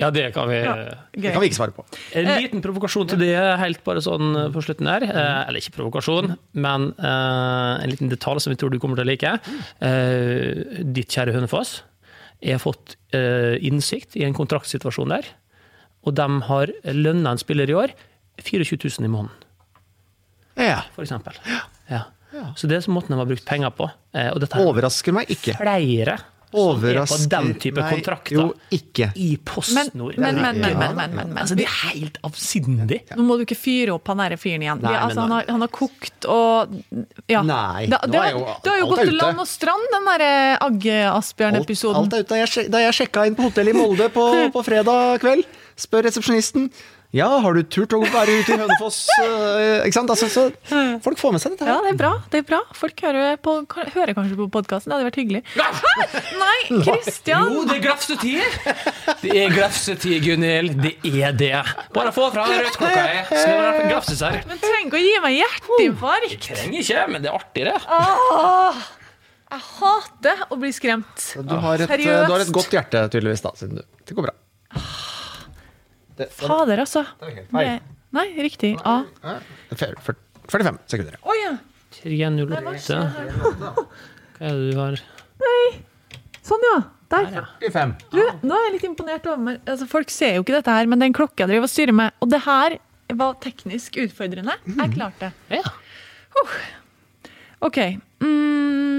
[0.00, 0.72] Ja, det kan vi Ja,
[1.12, 1.84] Det kan vi ikke svare på.
[2.16, 5.04] En liten provokasjon til det, helt bare sånn på slutten der.
[5.04, 9.04] Eh, eller ikke provokasjon, men eh, en liten detalj som vi tror du kommer til
[9.04, 9.34] å like.
[9.84, 11.82] Eh, ditt kjære Hønefoss.
[12.42, 15.28] Jeg har fått eh, innsikt i en kontraktsituasjon der,
[16.04, 17.92] og de har lønna en spiller i år
[18.42, 19.44] 24 000 i måneden,
[20.58, 20.80] Ja.
[20.96, 21.36] for eksempel.
[21.92, 22.00] Ja.
[22.56, 23.90] Så det er måten de har brukt penger på.
[24.14, 25.56] Eh, og dette er Overrasker meg ikke.
[25.58, 26.18] flere
[26.52, 28.42] som er Overrasker på den type meg kontrakter jo
[28.76, 29.06] ikke.
[29.16, 30.18] i PostNord.
[30.20, 31.38] Men, men, men, men, men, men, men.
[31.40, 32.98] Altså, det er helt avsindig.
[33.16, 34.82] Nå må du ikke fyre opp han derre fyren igjen.
[34.84, 36.74] Nei, Vi- altså, han, har, han har kokt og
[37.32, 37.40] ja.
[37.40, 39.48] Nei, Da, nå det, er har- jo- det har jo gått er til land og
[39.48, 40.32] strand, den derre
[40.68, 42.02] Agge-Asbjørn-episoden.
[42.04, 42.28] Alt er ute.
[42.34, 45.44] Da jeg, da jeg sjekka inn på hotellet i Molde på, på fredag kveld,
[45.80, 46.68] spør resepsjonisten
[47.12, 49.02] ja, har du turt å være ute i Hønefoss?
[49.22, 50.10] Eh, ikke sant?
[50.10, 50.42] Altså, så
[51.04, 51.66] folk får med seg dette.
[51.66, 51.74] her.
[51.76, 52.10] Ja, det er bra.
[52.32, 52.58] det er bra.
[52.76, 53.52] Folk hører, på,
[53.94, 54.90] hører kanskje på podkasten.
[54.90, 55.42] Det hadde vært hyggelig.
[55.52, 56.06] Hæ?
[56.40, 56.56] Nei,
[56.86, 57.52] Kristian!
[57.54, 58.56] Jo, det er grafsetid!
[59.22, 60.80] Det er grafsetid, Gunhild.
[60.82, 60.94] Det
[61.28, 61.52] er det.
[61.94, 63.30] Bare få fra rødklokka er.
[63.30, 64.24] Det grafses?
[64.48, 66.36] Men trenger ikke å gi meg hjerteinfarkt.
[66.48, 67.76] Trenger ikke, men det er artig, det.
[68.00, 68.82] Åh,
[69.52, 71.26] jeg hater å bli skremt.
[71.44, 72.26] Du har, et, Seriøst.
[72.26, 73.44] du har et godt hjerte, tydeligvis.
[73.44, 74.36] da, siden du, Det går bra.
[76.16, 77.02] Det, det, Fader, altså.
[77.20, 77.68] det er helt feil.
[77.68, 78.72] Det, nei, riktig.
[78.84, 78.96] A.
[79.24, 79.36] Ja,
[79.80, 80.20] fyr- fyr-
[80.52, 81.16] 45 sekunder.
[81.24, 81.52] Å ja.
[81.96, 82.98] 308.
[83.32, 84.98] Hva er det du har?
[86.42, 86.76] Sånn, ja.
[87.12, 87.26] Der.
[87.60, 87.90] 45.
[88.14, 89.58] Du, nå er jeg litt imponert over.
[89.68, 92.14] Altså, folk ser jo ikke dette her, men den klokka jeg driver og styrer med,
[92.24, 92.76] og det her
[93.20, 94.54] var teknisk utfordrende.
[94.64, 95.58] Jeg klarte det.
[95.60, 95.62] Ja.
[97.68, 97.78] Ok.
[98.24, 98.91] Mm,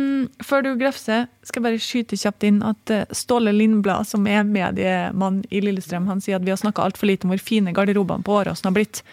[0.44, 4.44] før du grafser, skal jeg bare skyte kjapt inn at eh, Ståle Lindblad, som er
[4.48, 8.26] mediemann i Lillestrøm, han sier at vi har snakka altfor lite om hvor fine garderobene
[8.26, 9.04] på Åråsen har blitt.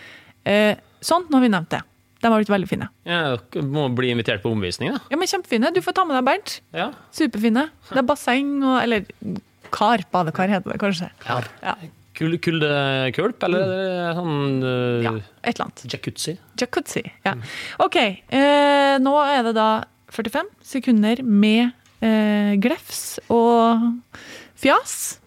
[0.49, 1.83] Eh, sånn, nå har vi nevnt det.
[2.21, 2.89] De har blitt veldig fine.
[3.09, 5.01] Jeg må bli invitert på omvisning, da.
[5.09, 5.71] Ja, men Kjempefine.
[5.73, 6.59] Du får ta med deg Bernt.
[6.77, 6.91] Ja.
[7.17, 7.71] Superfine.
[7.89, 9.07] Det er basseng og Eller
[9.73, 10.05] kar.
[10.13, 11.09] Badekar heter det kanskje.
[11.25, 11.41] ja.
[11.65, 11.79] Ja,
[12.21, 13.71] Kul- eller
[14.11, 15.85] er sånn uh, ja et eller annet.
[15.89, 16.35] jacuzzi?
[16.61, 17.03] Jacuzzi.
[17.25, 17.33] Ja.
[17.81, 17.97] OK.
[17.97, 19.69] Eh, nå er det da
[20.15, 21.71] 45 sekunder med
[22.03, 23.87] eh, glefs og
[24.61, 25.19] fjas.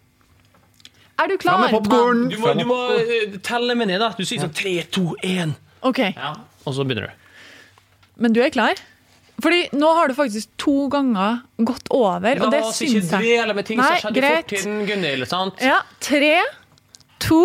[1.20, 1.60] Er du klar?
[1.60, 2.24] Fram med popkorn!
[2.32, 4.10] Du må, du må eh, telle med ned, da.
[4.18, 5.54] Du sier sånn tre, to, én.
[5.84, 6.34] Ok, Ja.
[6.64, 7.30] Og så begynner du.
[8.24, 8.78] Men du er klar?
[9.42, 13.10] Fordi nå har du faktisk to ganger gått over, og det La oss ikke syns
[13.10, 13.20] jeg.
[13.26, 14.46] dvele med ting Nei, som skjedde i greit.
[14.46, 15.26] fortiden, Gunhild.
[15.28, 15.60] sant?
[15.60, 16.38] Ja, tre,
[17.20, 17.40] to,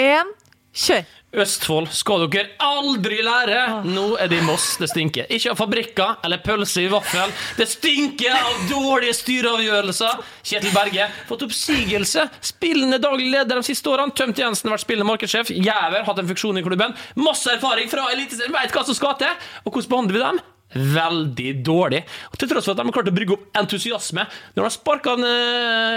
[0.00, 0.30] én,
[0.72, 1.04] kjør.
[1.30, 3.84] Østfold skal dere aldri lære!
[3.86, 5.28] Nå er det i Moss det stinker.
[5.30, 7.30] Ikke av fabrikker eller pølse i vaffel.
[7.54, 10.24] Det stinker av dårlige styreavgjørelser.
[10.42, 12.26] Kjetil Berge fått oppsigelse.
[12.50, 14.10] Spillende daglig leder de siste årene.
[14.18, 15.54] Tømt Jensen vært spillende markedssjef.
[15.54, 16.98] Jæver hatt en funksjon i klubben.
[17.22, 18.56] Masse erfaring fra Eliteserien.
[18.56, 19.52] Veit hva som skal til.
[19.62, 20.48] Og hvordan behandler vi dem?
[20.70, 22.04] Veldig dårlig.
[22.30, 24.74] Og Til tross for at de har klart å brygge opp entusiasme når de har
[24.74, 25.16] sparka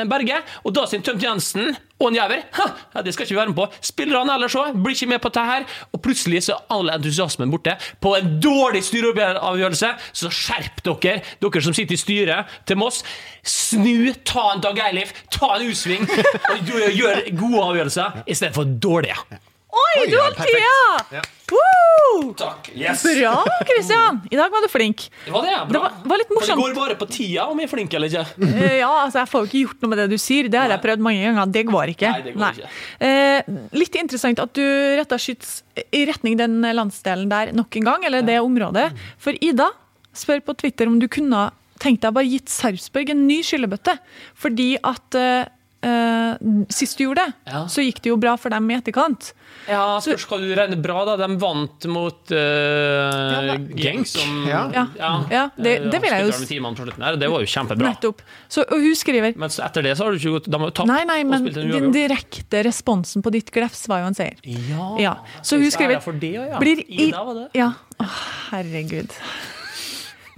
[0.10, 3.54] Berge, og da sin Tømt Jensen og en Jæver ja, Det skal ikke vi være
[3.54, 3.68] med på.
[3.86, 5.68] Spillerne ellers òg blir ikke med på dette her.
[5.94, 9.94] Og plutselig så er all entusiasmen borte på en dårlig styreavgjørelse.
[10.12, 13.04] Så skjerp dere, dere som sitter i styret til Moss.
[13.44, 19.44] Snu, ta en Dag Eilif, ta en U-sving, og gjør gode avgjørelser istedenfor dårlige.
[19.74, 20.52] Oi, du perfekt.
[20.54, 21.22] tida!
[21.54, 22.34] Woo!
[22.38, 22.70] Takk.
[22.78, 23.02] Yes.
[23.04, 24.20] Bra, Kristian.
[24.32, 25.08] I dag var du flink.
[25.26, 25.64] Det var det, ja.
[25.66, 25.82] Det Bra.
[25.86, 28.24] var, var litt For det går bare på tida om jeg er flink eller ikke.
[28.48, 30.50] Eh, Ja, altså Jeg får jo ikke gjort noe med det du sier.
[30.54, 31.52] Det har jeg prøvd mange ganger.
[31.58, 32.12] Det går ikke.
[32.14, 32.72] Nei, det går ikke.
[33.10, 33.52] Eh,
[33.82, 34.64] litt interessant at du
[35.02, 35.56] retta skyts
[35.90, 38.90] i retning den landsdelen der nok en gang, eller det området.
[39.22, 39.72] For Ida
[40.14, 41.48] spør på Twitter om du kunne
[41.84, 43.98] tenkt deg bare gitt Sarpsborg en ny skyllebøtte.
[44.40, 45.50] Fordi at eh,
[45.84, 46.38] eh,
[46.74, 47.66] sist du gjorde det, Ja.
[47.68, 49.34] så gikk det jo bra for dem i etterkant.
[49.68, 51.14] Ja, spørs hva du regner bra, da.
[51.22, 54.08] De vant mot uh, Genk.
[54.08, 54.64] Som, Ja.
[54.74, 55.12] Ja.
[55.32, 57.94] Ja, det- eh, det vil jeg jo Det var jo kjempebra.
[57.94, 58.22] Nettopp.
[58.50, 60.68] Så, og hun skriver Men så etter det så har du ikke gått De har
[60.68, 64.36] jo tapt Nei, nei, men den direkte responsen på ditt glefs var jo en seier.
[64.44, 66.60] Ja, Ja, så hun skriver det, ja.
[66.60, 67.48] blir i, Ida var det.
[67.56, 68.06] Ja, Å,
[68.52, 69.12] herregud.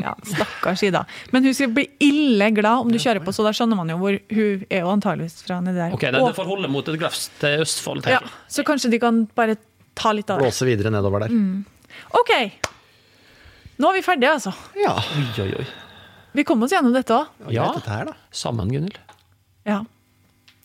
[0.01, 1.05] Ja, stakkars Ida.
[1.31, 3.95] Men hun skriver bli ille glad om du kjører på, så da skjønner man jo
[4.01, 5.95] hvor Hun er jo antageligvis fra nedi der.
[5.95, 8.35] Ok, det, er det får holde mot et glefs til Østfold, ja, tenker jeg.
[8.57, 9.55] så kanskje de kan bare
[9.95, 10.49] ta litt av det.
[10.49, 11.33] Blåse videre nedover der.
[12.19, 12.33] OK.
[13.79, 14.53] Nå er vi ferdige, altså.
[14.79, 14.93] Ja.
[14.99, 15.65] Oi, oi, oi.
[16.35, 17.31] Vi kom oss gjennom dette òg.
[17.55, 18.99] Ja, Dette sammen, Gunhild.
[19.67, 19.81] Ja.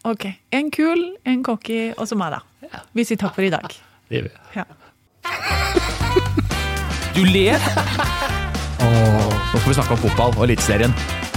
[0.05, 0.27] Ok.
[0.51, 2.43] En kul, en cocky, og så meg, da.
[2.97, 3.70] Vi sier takk for i dag.
[4.11, 4.35] Det gjør vi.
[4.59, 4.66] Ja.
[7.15, 8.48] Du ler?
[8.91, 10.95] Nå skal vi snakke om fotball og Eliteserien.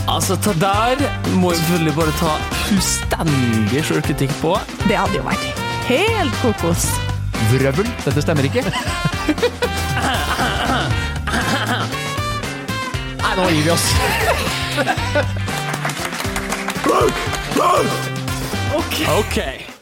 [0.10, 0.96] Altså, det der
[1.40, 2.32] må jeg selvfølgelig bare ta
[2.66, 4.56] fullstendig sjølkritikk på.
[4.88, 5.46] Det hadde jo vært
[5.88, 6.84] helt kokos.
[7.52, 8.64] Vrøvl, dette stemmer ikke.
[13.24, 13.88] Nei, nå gir vi oss.
[19.14, 19.73] OK.